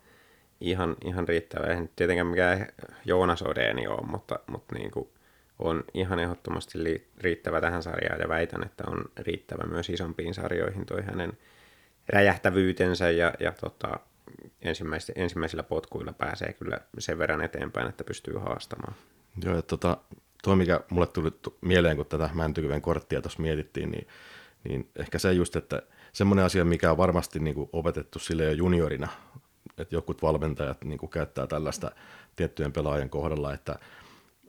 [0.61, 1.65] ihan, ihan riittävä.
[1.65, 2.67] Eihän tietenkään mikään
[3.05, 5.09] Joonas Odeeni ole, mutta, mutta niin kuin
[5.59, 10.85] on ihan ehdottomasti li- riittävä tähän sarjaan ja väitän, että on riittävä myös isompiin sarjoihin
[10.85, 11.33] toi hänen
[12.09, 13.99] räjähtävyytensä ja, ja tota,
[14.61, 18.93] ensimmäis- ensimmäisillä potkuilla pääsee kyllä sen verran eteenpäin, että pystyy haastamaan.
[19.45, 19.97] Joo, ja tota,
[20.43, 24.07] tuo mikä mulle tuli tu- mieleen, kun tätä Mäntykyven korttia tuossa mietittiin, niin,
[24.63, 25.81] niin ehkä se just, että
[26.13, 29.07] semmoinen asia, mikä on varmasti niin kuin opetettu sille jo juniorina,
[29.77, 31.91] että jokut valmentajat niin kuin käyttää tällaista
[32.35, 33.75] tiettyjen pelaajien kohdalla, että,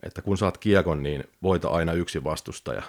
[0.03, 2.83] että kun saat kiekon, niin voita aina yksi vastustaja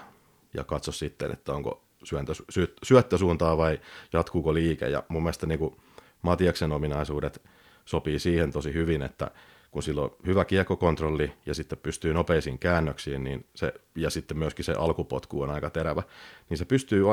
[0.55, 3.81] ja katso sitten, että onko syöntö, sy, syöttösuuntaa vai
[4.13, 4.89] jatkuuko liike.
[4.89, 5.77] Ja mun mielestä niin kuin
[6.23, 7.43] Matiaksen ominaisuudet
[7.85, 9.31] sopii siihen tosi hyvin, että
[9.75, 14.65] kun sillä on hyvä kiekkokontrolli ja sitten pystyy nopeisiin käännöksiin, niin se, ja sitten myöskin
[14.65, 16.03] se alkupotku on aika terävä,
[16.51, 17.05] niin se pystyy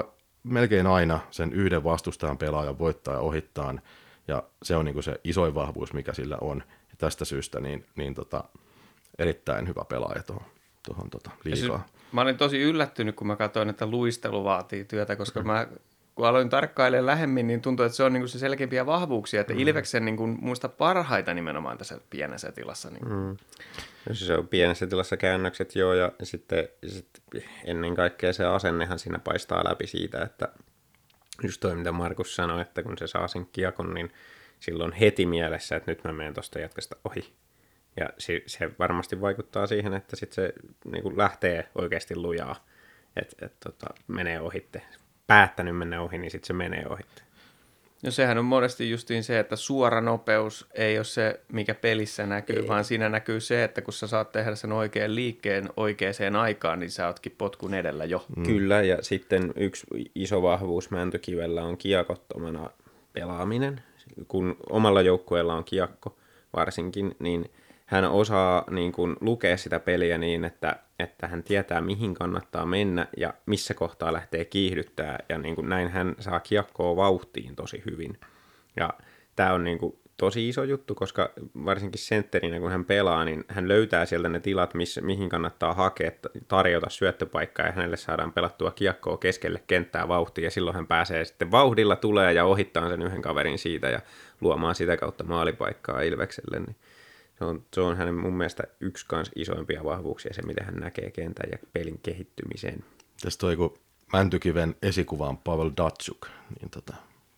[0.43, 3.76] melkein aina sen yhden vastustajan pelaajan voittaa ja ohittaa,
[4.28, 6.63] ja se on niin kuin se isoin vahvuus, mikä sillä on.
[6.67, 8.43] Ja tästä syystä niin, niin tota,
[9.19, 10.45] erittäin hyvä pelaaja tuohon,
[10.88, 11.86] tuohon tota, Ja siis liikaa.
[12.12, 15.67] mä olin tosi yllättynyt, kun mä katsoin, että luistelu vaatii työtä, koska mä
[16.15, 20.06] kun aloin tarkkailemaan lähemmin, niin tuntui, että se on niin se selkeimpiä vahvuuksia, että Ilveksen
[20.06, 22.89] niin kuin, muista parhaita nimenomaan tässä pienessä tilassa.
[22.89, 23.10] Niin.
[23.10, 23.38] Mm.
[24.10, 29.19] No se on pienessä tilassa käännökset joo, ja sitten, sitten ennen kaikkea se asennehan siinä
[29.19, 30.47] paistaa läpi siitä, että
[31.43, 34.13] just toi mitä Markus sanoi, että kun se saa sen kiekon, niin
[34.60, 37.34] silloin heti mielessä, että nyt mä menen tuosta jatkasta ohi.
[37.97, 40.54] Ja se, se varmasti vaikuttaa siihen, että sitten se
[40.91, 42.65] niin kuin lähtee oikeasti lujaa,
[43.15, 44.82] että et, tota, menee ohitte.
[45.32, 47.22] Päättänyt mennä ohi, niin sitten se menee ohitte.
[48.04, 52.56] No sehän on monesti justiin se, että suora nopeus ei ole se, mikä pelissä näkyy,
[52.56, 52.67] ei.
[52.67, 56.91] vaan siinä näkyy se, että kun sä saat tehdä sen oikean liikkeen oikeaan aikaan, niin
[56.91, 58.26] sä ootkin potkun edellä jo.
[58.36, 58.44] Mm.
[58.44, 62.70] Kyllä, ja sitten yksi iso vahvuus Mäntykivellä on kiekottomana
[63.13, 63.82] pelaaminen.
[64.28, 66.17] Kun omalla joukkueella on kiekko
[66.54, 67.52] varsinkin, niin
[67.91, 73.08] hän osaa niin kuin, lukea sitä peliä niin, että, että hän tietää, mihin kannattaa mennä
[73.17, 75.19] ja missä kohtaa lähtee kiihdyttää.
[75.30, 78.19] Ja niin kuin, näin hän saa kiekkoa vauhtiin tosi hyvin.
[78.75, 78.89] Ja
[79.36, 81.32] tämä on niin kuin, tosi iso juttu, koska
[81.65, 86.12] varsinkin sentterinä, kun hän pelaa, niin hän löytää sieltä ne tilat, missä, mihin kannattaa hakea,
[86.47, 91.51] tarjota syöttöpaikkaa ja hänelle saadaan pelattua kiekkoa keskelle kenttää vauhtia ja silloin hän pääsee sitten
[91.51, 93.99] vauhdilla tulee ja ohittaa sen yhden kaverin siitä ja
[94.41, 96.75] luomaan sitä kautta maalipaikkaa Ilvekselle, niin
[97.41, 101.12] se on, se on hänen mun mielestä yksi kans isoimpia vahvuuksia, se miten hän näkee
[101.12, 102.84] kentän ja pelin kehittymisen.
[103.21, 103.77] Tässä toi, kun
[104.13, 106.27] Mäntykiven esikuva on Pavel Datsuk,
[106.60, 106.93] niin tota,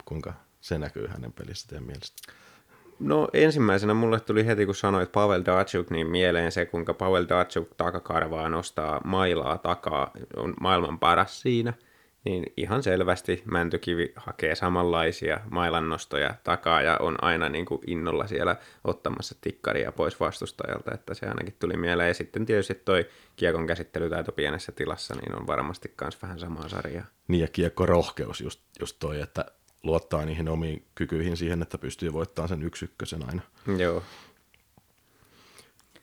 [0.05, 2.33] kuinka se näkyy hänen pelissä teidän mielestä?
[2.99, 7.75] No ensimmäisenä mulle tuli heti, kun sanoit Pavel Datsuk, niin mieleen se, kuinka Pavel Datsuk
[7.77, 11.73] takakarvaa nostaa mailaa takaa, on maailman paras siinä.
[12.23, 18.55] Niin ihan selvästi Mäntykivi hakee samanlaisia mailannostoja takaa ja on aina niin kuin innolla siellä
[18.83, 22.07] ottamassa tikkaria pois vastustajalta, että se ainakin tuli mieleen.
[22.07, 27.05] Ja sitten tietysti toi kiekon käsittelytaito pienessä tilassa, niin on varmasti myös vähän samaa sarjaa.
[27.27, 29.45] Niin ja kiekko rohkeus just, just toi, että
[29.83, 33.41] luottaa niihin omiin kykyihin siihen, että pystyy voittamaan sen yksi ykkösen aina.
[33.77, 34.03] Joo,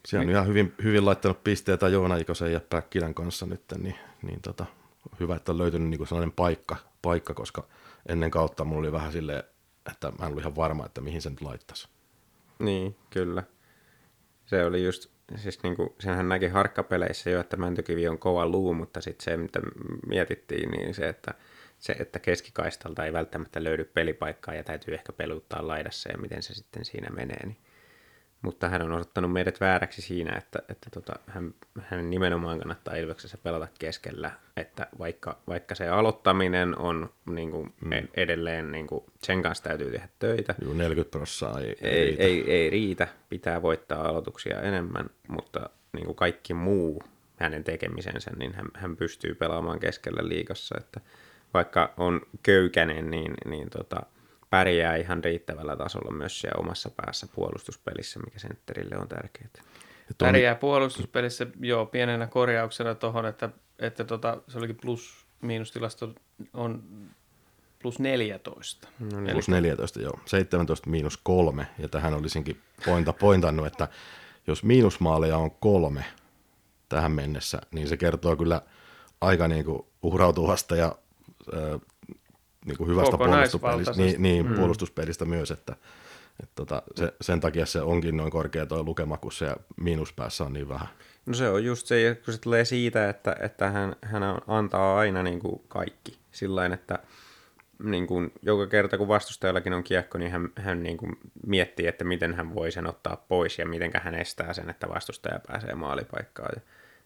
[0.06, 4.40] Siellä on ihan hyvin, hyvin laittanut pisteitä Joona Ikosen ja Päkkilän kanssa nyt, niin, niin
[4.42, 4.66] tota,
[5.20, 7.68] hyvä, että on löytynyt niin sellainen paikka, paikka, koska
[8.08, 9.44] ennen kautta mulla oli vähän silleen,
[9.90, 11.88] että mä en ollut ihan varma, että mihin sen laittaisi.
[12.58, 13.42] Niin, kyllä.
[14.46, 18.74] Se oli just, siis niin kuin, senhän näki harkkapeleissä jo, että Mäntykivi on kova luu,
[18.74, 19.60] mutta sitten se, mitä
[20.06, 21.34] mietittiin, niin se, että,
[21.78, 26.54] se, että keskikaistalta ei välttämättä löydy pelipaikkaa ja täytyy ehkä peluttaa laidassa ja miten se
[26.54, 27.46] sitten siinä menee.
[27.46, 27.56] Niin.
[28.42, 33.38] Mutta hän on osoittanut meidät vääräksi siinä, että, että tota, hän, hän nimenomaan kannattaa Ilveksessä
[33.42, 37.90] pelata keskellä, että vaikka, vaikka se aloittaminen on niin kuin, mm.
[38.14, 42.22] edelleen, niin kuin, sen kanssa täytyy tehdä töitä, Juu, 40 prosenttia ei, ei, riitä.
[42.22, 47.02] ei, ei riitä, pitää voittaa aloituksia enemmän, mutta niin kuin kaikki muu
[47.36, 51.00] hänen tekemisensä, niin hän, hän pystyy pelaamaan keskellä liigassa, että
[51.54, 54.02] vaikka on köykäinen, niin, niin tota,
[54.50, 59.48] pärjää ihan riittävällä tasolla myös siellä omassa päässä puolustuspelissä, mikä sentterille on tärkeää.
[60.10, 66.14] On- Pärjää puolustuspelissä, joo, pienenä korjauksena tuohon, että, että tota, se olikin plus, miinustilasto
[66.54, 66.82] on
[67.82, 68.88] plus 14.
[69.00, 70.20] No Plus 14, joo.
[70.26, 71.66] 17 miinus kolme.
[71.78, 73.88] Ja tähän olisinkin pointa, pointannut, että
[74.46, 76.04] jos miinusmaaleja on kolme
[76.88, 78.62] tähän mennessä, niin se kertoo kyllä
[79.20, 80.94] aika niin kuin uhrautuvasta ja
[81.52, 81.78] ö,
[82.70, 84.54] niin kuin hyvästä puolustuspelistä, niin, niin, mm.
[84.54, 85.76] puolustuspelistä myös, että,
[86.42, 90.52] että tota, se, sen takia se onkin noin korkea tuo lukema, kun se miinuspäässä on
[90.52, 90.88] niin vähän.
[91.26, 95.22] No se on just se, kun se tulee siitä, että, että hän, hän antaa aina
[95.22, 96.18] niin kuin kaikki.
[96.32, 96.98] Sillain, että
[97.82, 101.12] niin kuin, joka kerta kun vastustajallakin on kiekko, niin hän, hän niin kuin
[101.46, 105.40] miettii, että miten hän voi sen ottaa pois ja miten hän estää sen, että vastustaja
[105.46, 106.50] pääsee maalipaikkaan.
[106.56, 106.60] Ja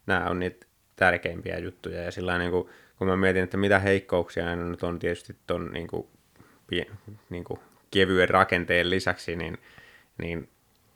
[0.06, 2.02] nämä on niitä tärkeimpiä juttuja.
[2.02, 5.70] Ja sillä niin kuin, kun mä mietin, että mitä heikkouksia hän nyt on tietysti ton
[5.72, 6.06] niin kuin,
[7.30, 9.58] niin kuin kevyen rakenteen lisäksi, niin,
[10.18, 10.48] niin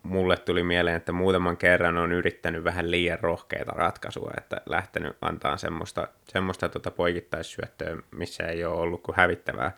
[0.02, 5.56] mulle tuli mieleen, että muutaman kerran on yrittänyt vähän liian rohkeita ratkaisua, että lähtenyt antaa
[5.56, 9.76] semmoista, semmoista tota poikittaissyöttöä, missä ei ole ollut kuin hävittävää.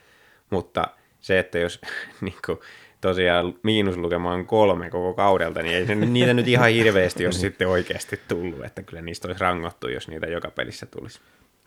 [0.51, 0.89] Mutta
[1.21, 1.81] se, että jos
[2.21, 2.59] niin kuin,
[3.01, 7.69] tosiaan miinuslukema on kolme koko kaudelta, niin ei se, niitä nyt ihan hirveästi jos sitten
[7.69, 11.21] oikeasti tullut, että kyllä niistä olisi rangottu, jos niitä joka pelissä tulisi.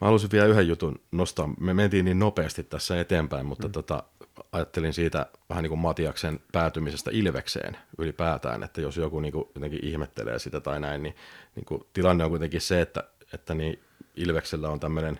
[0.03, 1.49] Mä haluaisin vielä yhden jutun nostaa.
[1.59, 3.71] Me mentiin niin nopeasti tässä eteenpäin, mutta mm.
[3.71, 4.03] tota,
[4.51, 9.85] ajattelin siitä vähän niin kuin Matiaksen päätymisestä Ilvekseen ylipäätään, että jos joku niin kuin jotenkin
[9.85, 11.15] ihmettelee sitä tai näin, niin,
[11.55, 13.79] niin kuin tilanne on kuitenkin se, että, että niin
[14.15, 15.19] Ilveksellä on tämmöinen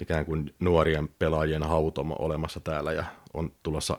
[0.00, 3.98] ikään kuin nuorien pelaajien hautomo olemassa täällä ja on tulossa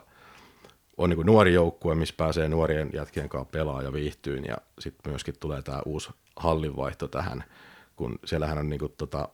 [0.96, 5.12] on niin kuin nuori joukkue, missä pääsee nuorien jätkien kanssa pelaa ja viihtyyn ja sitten
[5.12, 7.44] myöskin tulee tämä uusi hallinvaihto tähän,
[7.96, 9.28] kun siellähän on niin kuin tota,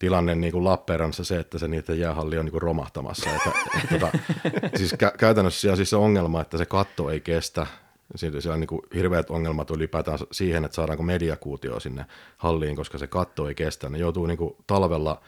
[0.00, 3.30] tilanne niin kuin Lappeenrannassa se, että se niiden jäähalli on niin kuin romahtamassa.
[3.30, 4.18] Että, et, tota,
[4.78, 7.66] siis kä- käytännössä siellä siis se ongelma, että se katto ei kestä.
[8.14, 12.98] Siellä, siellä on niin kuin hirveät ongelmat ylipäätään siihen, että saadaanko mediakuutio sinne halliin, koska
[12.98, 13.88] se katto ei kestä.
[13.88, 15.20] Ne joutuu niin kuin talvella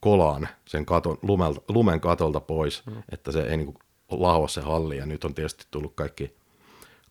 [0.00, 3.02] kolaan sen katon, lumelta, lumen katolta pois, mm.
[3.12, 3.78] että se ei niin kuin
[4.10, 4.96] lahoa se halli.
[4.96, 6.37] Ja nyt on tietysti tullut kaikki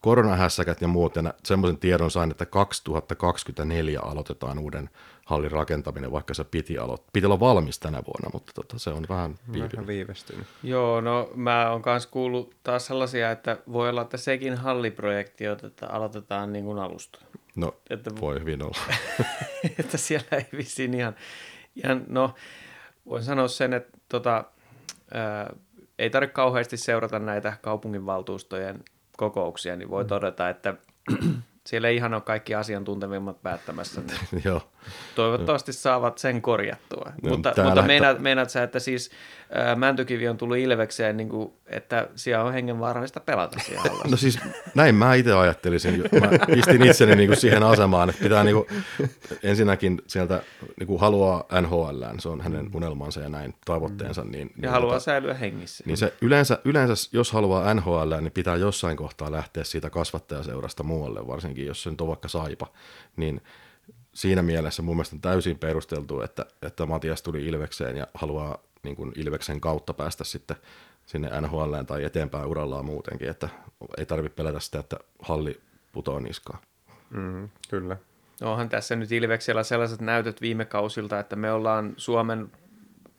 [0.07, 4.89] koronahässäkät ja muut, ja semmoisen tiedon sain, että 2024 aloitetaan uuden
[5.25, 9.05] hallin rakentaminen, vaikka se piti, aloit- piti olla valmis tänä vuonna, mutta tota, se on
[9.09, 9.73] vähän viipynyt.
[9.73, 10.47] Vähän viivästynyt.
[10.63, 15.87] Joo, no mä oon myös kuullut taas sellaisia, että voi olla, että sekin halliprojekti, että
[15.87, 17.19] aloitetaan niin kuin alusta.
[17.55, 18.77] No, Että- voi hyvin olla.
[19.79, 21.15] että siellä ei vissiin ihan,
[21.75, 22.33] ihan no
[23.09, 24.43] voin sanoa sen, että tota,
[25.13, 25.53] ää,
[25.99, 28.83] ei tarvitse kauheasti seurata näitä kaupunginvaltuustojen
[29.17, 30.73] kokouksia, niin voi todeta, että
[31.67, 34.01] siellä ei ihan ole kaikki asiantuntevimmat päättämässä.
[34.45, 34.61] Joo.
[35.15, 37.11] Toivottavasti saavat sen korjattua.
[37.23, 39.11] No, mutta mutta meinaat, meinaat sä, että siis
[39.51, 43.91] ää, Mäntykivi on tullut Ilvekseen, niin kuin, että siellä on hengenvaarallista pelata siellä.
[44.11, 44.39] No siis
[44.75, 46.03] näin mä itse ajattelisin.
[46.21, 48.67] Mä pistin itseni niinku siihen asemaan, että pitää niinku,
[49.43, 50.43] ensinnäkin sieltä
[50.79, 54.23] niinku haluaa NHL, se on hänen unelmansa ja näin tavoitteensa.
[54.23, 55.83] Niin, niin, ja haluaa tota, säilyä hengissä.
[55.87, 61.27] niin se yleensä, yleensä, jos haluaa NHL, niin pitää jossain kohtaa lähteä siitä kasvattajaseurasta muualle,
[61.27, 62.67] varsinkin jos se nyt on vaikka saipa.
[63.15, 63.41] Niin
[64.13, 68.95] siinä mielessä mun mielestä on täysin perusteltu, että, että Matias tuli Ilvekseen ja haluaa niin
[68.95, 70.57] kuin Ilveksen kautta päästä sitten
[71.05, 73.49] sinne NHL tai eteenpäin urallaan muutenkin, että
[73.97, 75.59] ei tarvitse pelätä sitä, että halli
[75.91, 76.59] putoaa niskaan.
[77.09, 77.97] Mm, kyllä.
[78.41, 82.51] No onhan tässä nyt Ilveksellä sellaiset näytöt viime kausilta, että me ollaan Suomen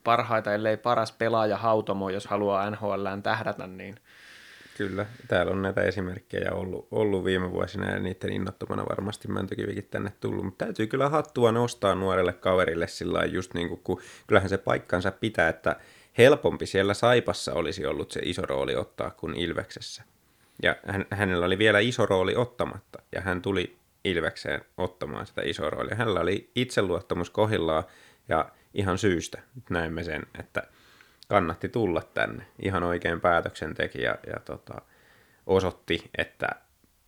[0.05, 3.96] parhaita, ellei paras pelaaja hautomo, jos haluaa NHLään tähdätä, niin
[4.78, 10.12] Kyllä, täällä on näitä esimerkkejä ollut, ollut viime vuosina ja niiden innottomana varmasti Mäntykivikin tänne
[10.20, 10.44] tullut.
[10.44, 15.10] Mutta täytyy kyllä hattua nostaa nuorelle kaverille sillä just niin kuin, kun kyllähän se paikkansa
[15.10, 15.76] pitää, että
[16.18, 20.02] helpompi siellä Saipassa olisi ollut se iso rooli ottaa kuin Ilveksessä.
[20.62, 25.70] Ja hän, hänellä oli vielä iso rooli ottamatta ja hän tuli Ilvekseen ottamaan sitä isoa
[25.70, 25.96] roolia.
[25.96, 27.84] Hänellä oli itseluottamus kohillaan
[28.28, 30.62] ja ihan syystä näemme sen, että
[31.28, 32.46] kannatti tulla tänne.
[32.62, 34.82] Ihan oikein päätöksen teki ja, ja tota,
[35.46, 36.48] osoitti, että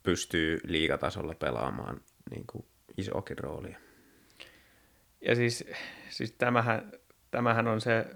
[0.02, 2.64] pystyy liigatasolla pelaamaan niin kuin
[2.96, 3.78] isoakin roolia.
[5.20, 5.64] Ja siis,
[6.08, 6.92] siis tämähän,
[7.30, 8.06] tämähän on se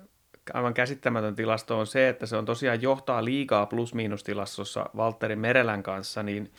[0.52, 6.22] aivan käsittämätön tilasto on se, että se on tosiaan johtaa liikaa plus-miinustilastossa Valtteri Merelän kanssa,
[6.22, 6.52] niin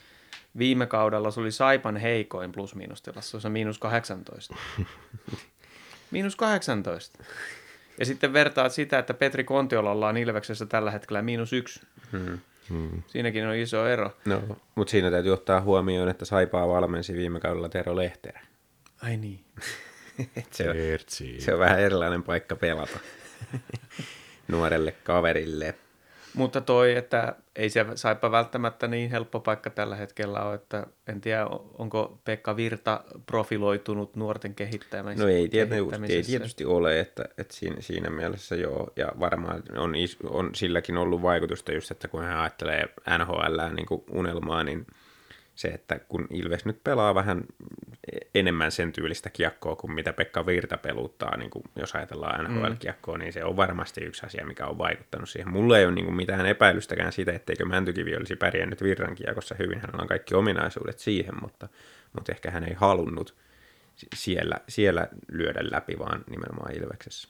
[0.57, 4.55] viime kaudella se oli Saipan heikoin plus-miinustilastossa, miinus 18.
[6.11, 7.23] miinus 18.
[7.99, 11.81] Ja sitten vertaat sitä, että Petri Kontiolalla on Ilveksessä tällä hetkellä miinus yksi.
[12.11, 12.39] Hmm.
[12.69, 13.03] Hmm.
[13.07, 14.17] Siinäkin on iso ero.
[14.25, 14.41] No,
[14.75, 18.41] mutta siinä täytyy ottaa huomioon, että Saipaa valmensi viime kaudella Tero Lehterä.
[19.03, 19.39] Ai niin.
[20.51, 20.75] se, on,
[21.39, 22.99] se on vähän erilainen paikka pelata
[24.47, 25.75] nuorelle kaverille.
[26.35, 31.21] Mutta toi, että ei se saipa välttämättä niin helppo paikka tällä hetkellä ole, että en
[31.21, 31.45] tiedä,
[31.77, 35.23] onko Pekka Virta profiloitunut nuorten kehittämisessä.
[35.23, 39.95] No ei, tietysti, ei tietysti ole, että, että siinä, siinä mielessä joo, ja varmaan on,
[39.95, 42.83] is, on silläkin ollut vaikutusta just, että kun hän ajattelee
[43.17, 44.87] NHL niin unelmaa, niin
[45.55, 47.43] se, että kun Ilves nyt pelaa vähän
[48.35, 53.19] enemmän sen tyylistä kiekkoa kuin mitä Pekka Virta peluttaa, niin kuin jos ajatellaan NHL-kiekkoa, mm.
[53.19, 55.51] niin se on varmasti yksi asia, mikä on vaikuttanut siihen.
[55.51, 59.79] Mulla ei ole niin kuin mitään epäilystäkään siitä, etteikö Mäntykivi olisi pärjännyt Virran kiekossa hyvin.
[59.79, 61.67] Hänellä on kaikki ominaisuudet siihen, mutta,
[62.13, 63.35] mutta ehkä hän ei halunnut
[64.15, 67.29] siellä, siellä lyödä läpi, vaan nimenomaan Ilveksessä.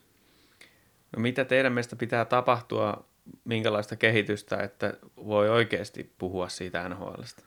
[1.15, 3.05] No mitä teidän mielestä pitää tapahtua,
[3.43, 7.43] minkälaista kehitystä, että voi oikeasti puhua siitä NHLstä?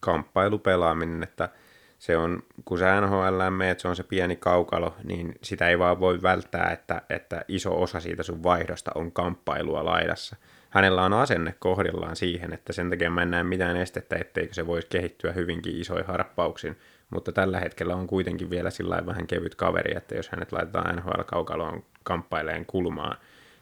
[0.00, 1.48] Kamppailupelaaminen, että–
[2.02, 6.00] se on, kun sä NHL meet, se on se pieni kaukalo, niin sitä ei vaan
[6.00, 10.36] voi välttää, että, että iso osa siitä sun vaihdosta on kamppailua laidassa.
[10.70, 14.66] Hänellä on asenne kohdillaan siihen, että sen takia mä en näe mitään estettä, etteikö se
[14.66, 16.76] voisi kehittyä hyvinkin isoihin harppauksin,
[17.10, 21.84] mutta tällä hetkellä on kuitenkin vielä sillä vähän kevyt kaveri, että jos hänet laitetaan NHL-kaukaloon
[22.02, 23.16] kamppaileen kulmaan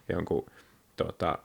[0.08, 0.46] jonkun
[0.96, 1.38] tota,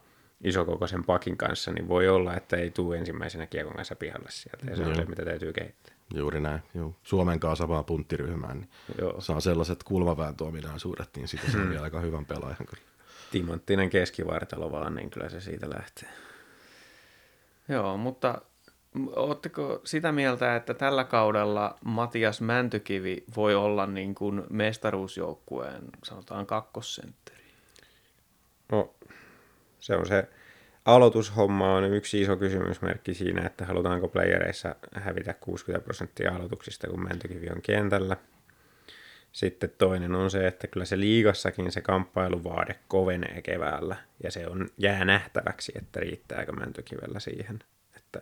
[0.43, 4.75] isokokoisen pakin kanssa, niin voi olla, että ei tule ensimmäisenä kiekon kanssa pihalle sieltä, ja
[4.75, 5.94] se on se, mitä täytyy kehittää.
[6.13, 6.59] Juuri näin.
[6.73, 6.95] Joo.
[7.03, 9.21] Suomen kanssa samaa punttiryhmään, niin Joo.
[9.21, 11.83] saa sellaiset kulmavääntöominaisuudet, niin siitä saa hmm.
[11.83, 12.83] aika hyvän pelaajan kyllä.
[13.31, 16.09] Timanttinen keskivartalo vaan, niin kyllä se siitä lähtee.
[17.69, 18.41] Joo, mutta
[19.15, 27.43] Oletteko sitä mieltä, että tällä kaudella Matias Mäntykivi voi olla niin kuin mestaruusjoukkueen, sanotaan kakkosentteri?
[28.71, 28.93] No,
[29.79, 30.29] se on se
[30.85, 37.49] aloitushomma on yksi iso kysymysmerkki siinä, että halutaanko playereissa hävitä 60 prosenttia aloituksista, kun Mäntykivi
[37.49, 38.17] on kentällä.
[39.31, 44.69] Sitten toinen on se, että kyllä se liigassakin se kamppailuvaade kovenee keväällä, ja se on
[44.77, 47.59] jää nähtäväksi, että riittääkö Mäntykivellä siihen.
[47.97, 48.21] Että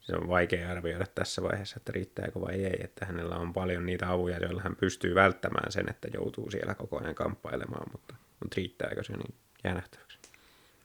[0.00, 4.10] se on vaikea arvioida tässä vaiheessa, että riittääkö vai ei, että hänellä on paljon niitä
[4.10, 9.04] avuja, joilla hän pystyy välttämään sen, että joutuu siellä koko ajan kamppailemaan, mutta, mutta riittääkö
[9.04, 10.03] se, niin jää nähtäväksi.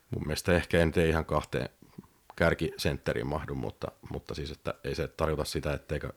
[0.10, 1.69] Mun mielestä ehkä en tee ihan kahteen
[2.36, 6.13] kärkisentteriin mahdu, mutta, mutta siis että ei se tarjota sitä, etteikö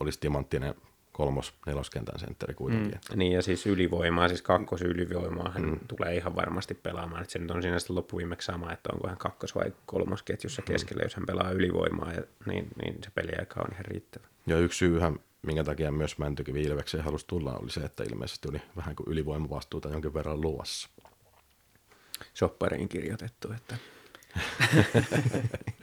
[0.00, 0.74] olisi timanttinen
[1.12, 3.00] kolmos, neloskentän sentteri kuitenkin.
[3.10, 3.18] Mm.
[3.18, 5.78] Niin ja siis ylivoimaa, siis kakkosylivoimaa hän mm.
[5.88, 7.22] tulee ihan varmasti pelaamaan.
[7.22, 10.66] Että se nyt on siinä sitten loppuviimeksi sama, että onko hän kakkos- vai kolmosketjussa mm.
[10.66, 14.26] keskellä, jos hän pelaa ylivoimaa, ja, niin, niin se peliaika on ihan riittävä.
[14.46, 18.62] Ja yksi syyhän, minkä takia myös Mäntykivi Ilvekseen halusi tulla, oli se, että ilmeisesti oli
[18.76, 20.88] vähän kuin ylivoimavastuuta jonkin verran luossa
[22.36, 23.52] soppariin kirjoitettu.
[23.52, 23.76] Että.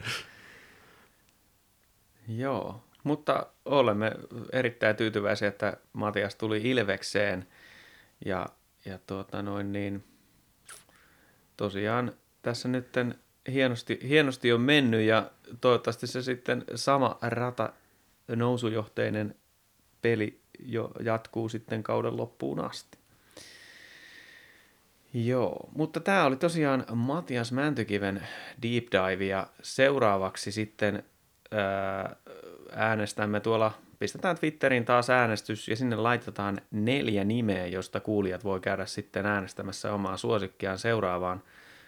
[2.28, 4.12] Joo, mutta olemme
[4.52, 7.46] erittäin tyytyväisiä, että Matias tuli Ilvekseen
[8.24, 8.46] ja,
[8.84, 10.04] ja tuota noin niin,
[11.56, 12.12] tosiaan
[12.42, 12.86] tässä nyt
[13.52, 17.72] hienosti, hienosti on mennyt ja toivottavasti se sitten sama rata
[18.28, 19.34] nousujohteinen
[20.02, 23.03] peli jo jatkuu sitten kauden loppuun asti.
[25.14, 28.26] Joo, mutta tämä oli tosiaan Matias Mäntykiven
[28.62, 31.02] deep dive ja seuraavaksi sitten
[31.50, 32.16] ää,
[32.72, 38.86] äänestämme tuolla, pistetään Twitteriin taas äänestys ja sinne laitetaan neljä nimeä, josta kuulijat voi käydä
[38.86, 41.42] sitten äänestämässä omaa suosikkiaan seuraavaan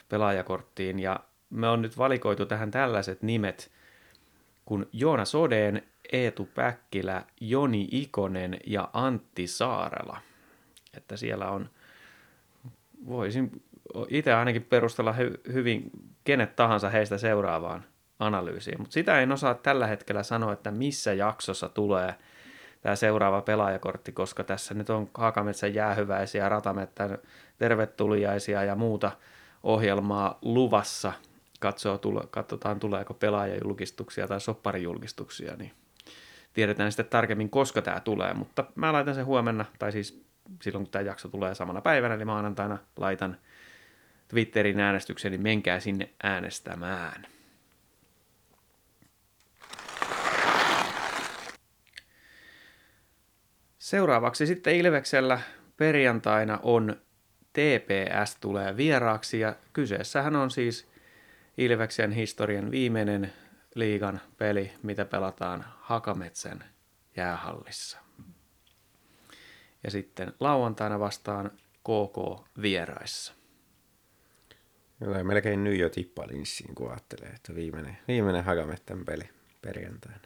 [0.09, 1.21] pelaajakorttiin ja
[1.51, 3.71] me on nyt valikoitu tähän tällaiset nimet
[4.65, 10.21] kuin Joona Sodeen, Eetu Päkkilä, Joni Ikonen ja Antti Saarela.
[10.97, 11.71] Että siellä on
[13.07, 13.63] voisin
[14.09, 15.91] itse ainakin perustella hy- hyvin
[16.25, 17.85] kenet tahansa heistä seuraavaan
[18.19, 22.15] analyysiin, mutta sitä en osaa tällä hetkellä sanoa, että missä jaksossa tulee
[22.81, 27.19] tämä seuraava pelaajakortti, koska tässä nyt on Hakametsän jäähyväisiä, Ratamettän
[27.59, 29.13] tervetuliaisia ja muuta
[29.63, 31.13] ohjelmaa luvassa.
[31.61, 35.73] Katsoo, tule, katsotaan tuleeko pelaajajulkistuksia tai sopparijulkistuksia, niin
[36.53, 40.26] tiedetään sitten tarkemmin, koska tämä tulee, mutta mä laitan sen huomenna, tai siis
[40.63, 43.37] silloin kun tämä jakso tulee samana päivänä, eli maanantaina laitan
[44.29, 47.27] Twitterin äänestyksen, niin menkää sinne äänestämään.
[53.79, 55.41] Seuraavaksi sitten Ilveksellä
[55.77, 56.97] perjantaina on
[57.53, 60.89] TPS tulee vieraaksi ja kyseessähän on siis
[61.59, 63.33] Ilveksen historian viimeinen
[63.75, 66.65] liigan peli, mitä pelataan Hakametsän
[67.17, 68.06] jäähallissa.
[69.87, 73.33] Ja sitten lauantaina vastaan KK vieraissa.
[74.99, 79.29] Kyllä melkein nyt jo tippalinssiin, kun ajattelee, että viimeinen, viimeinen Hakamettän peli
[79.63, 80.21] perjantaina.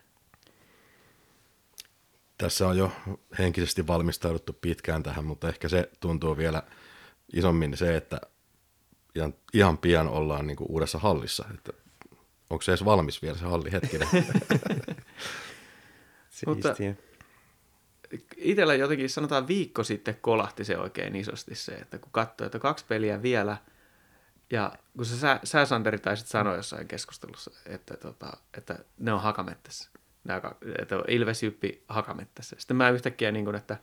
[2.38, 2.92] Tässä on jo
[3.38, 6.62] henkisesti valmistauduttu pitkään tähän, mutta ehkä se tuntuu vielä
[7.32, 8.20] isommin se, että
[9.14, 11.44] ihan, ihan pian ollaan niin kuin uudessa hallissa.
[11.54, 11.72] Että
[12.50, 14.08] onko se edes valmis vielä se halli hetkinen?
[16.46, 16.74] Mutta-
[18.36, 22.84] Itellä jotenkin sanotaan viikko sitten kolahti se oikein isosti se, että kun katsoi, että kaksi
[22.88, 23.56] peliä vielä,
[24.50, 29.90] ja kun sä, sä, Santeri taisit sanoa jossain keskustelussa, että, tota, että ne on hakamettässä,
[30.24, 30.42] nämä,
[30.78, 32.56] että Ilves Jyppi hakamettässä.
[32.58, 33.76] Sitten mä yhtäkkiä niin kuin, että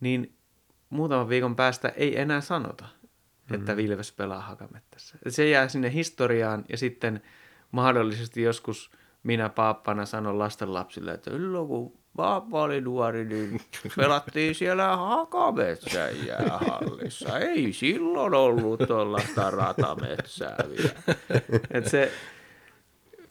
[0.00, 0.36] niin
[0.90, 2.88] muutaman viikon päästä ei enää sanota,
[3.50, 5.18] että Ilves pelaa hakamettässä.
[5.26, 7.22] Et Se jää sinne historiaan ja sitten
[7.72, 8.90] mahdollisesti joskus
[9.22, 13.60] minä paappana sanon lastenlapsille, että silloin kun paappa oli nuori, niin
[13.96, 17.38] pelattiin siellä Hakametsän jäähallissa.
[17.38, 21.16] Ei silloin ollut tuollaista ratametsää vielä.
[21.70, 22.12] Et se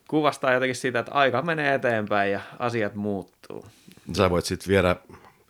[0.08, 3.66] kuvastaa jotenkin sitä, että aika menee eteenpäin ja asiat muuttuu.
[4.18, 4.96] Sä voit sitten viedä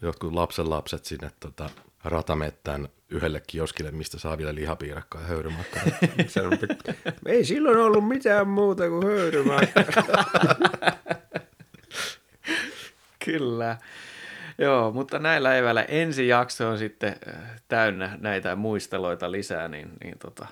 [0.01, 1.69] jotkut lapsen lapset sinne tota,
[2.03, 5.83] ratamettään yhdelle kioskille, mistä saa vielä lihapiirakkaa ja höyrymakkaa.
[7.25, 9.59] Ei silloin ollut mitään muuta kuin höyrymää.
[13.25, 13.77] Kyllä.
[14.57, 20.19] Joo, mutta näillä eväillä ensi jakso on sitten äh, täynnä näitä muisteloita lisää, niin, niin
[20.19, 20.47] tota,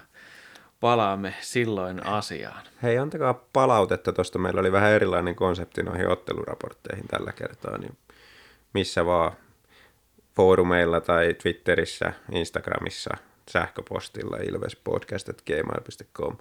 [0.79, 2.61] palaamme silloin asiaan.
[2.83, 4.39] Hei, antakaa palautetta tuosta.
[4.39, 7.77] Meillä oli vähän erilainen konsepti noihin otteluraportteihin tällä kertaa.
[7.77, 7.97] Niin
[8.73, 9.31] missä vaan
[10.35, 13.17] foorumeilla tai Twitterissä, Instagramissa,
[13.49, 16.37] sähköpostilla ilvespodcast.gmail.com,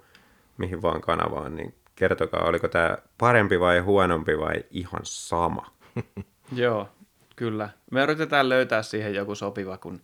[0.57, 5.78] mihin vaan kanavaan, niin kertokaa, oliko tämä parempi vai huonompi vai ihan sama.
[6.51, 6.89] Joo,
[7.35, 7.69] kyllä.
[7.91, 10.01] Me yritetään löytää siihen joku sopiva, kun,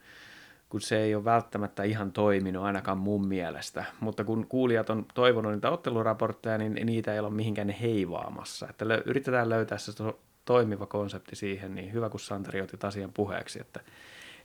[0.69, 3.85] kun se ei ole välttämättä ihan toiminut ainakaan mun mielestä.
[3.99, 8.67] Mutta kun kuulijat on toivonut niitä otteluraportteja, niin niitä ei ole mihinkään heivaamassa.
[8.69, 13.11] Että lö, yritetään löytää se to, toimiva konsepti siihen, niin hyvä kun Santeri otit asian
[13.13, 13.79] puheeksi, että,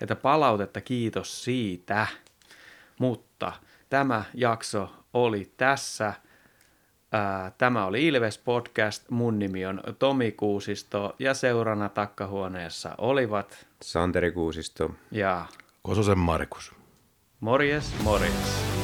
[0.01, 2.07] että palautetta kiitos siitä.
[2.99, 3.53] Mutta
[3.91, 6.15] tämä jakso oli tässä.
[7.59, 9.11] Tämä oli Ilves Podcast.
[9.11, 15.47] Mun nimi on Tomi Kuusisto ja seurana takkahuoneessa olivat Santeri Kuusisto, ja
[15.83, 16.73] Kososen Markus.
[17.41, 18.80] morjes, morjes.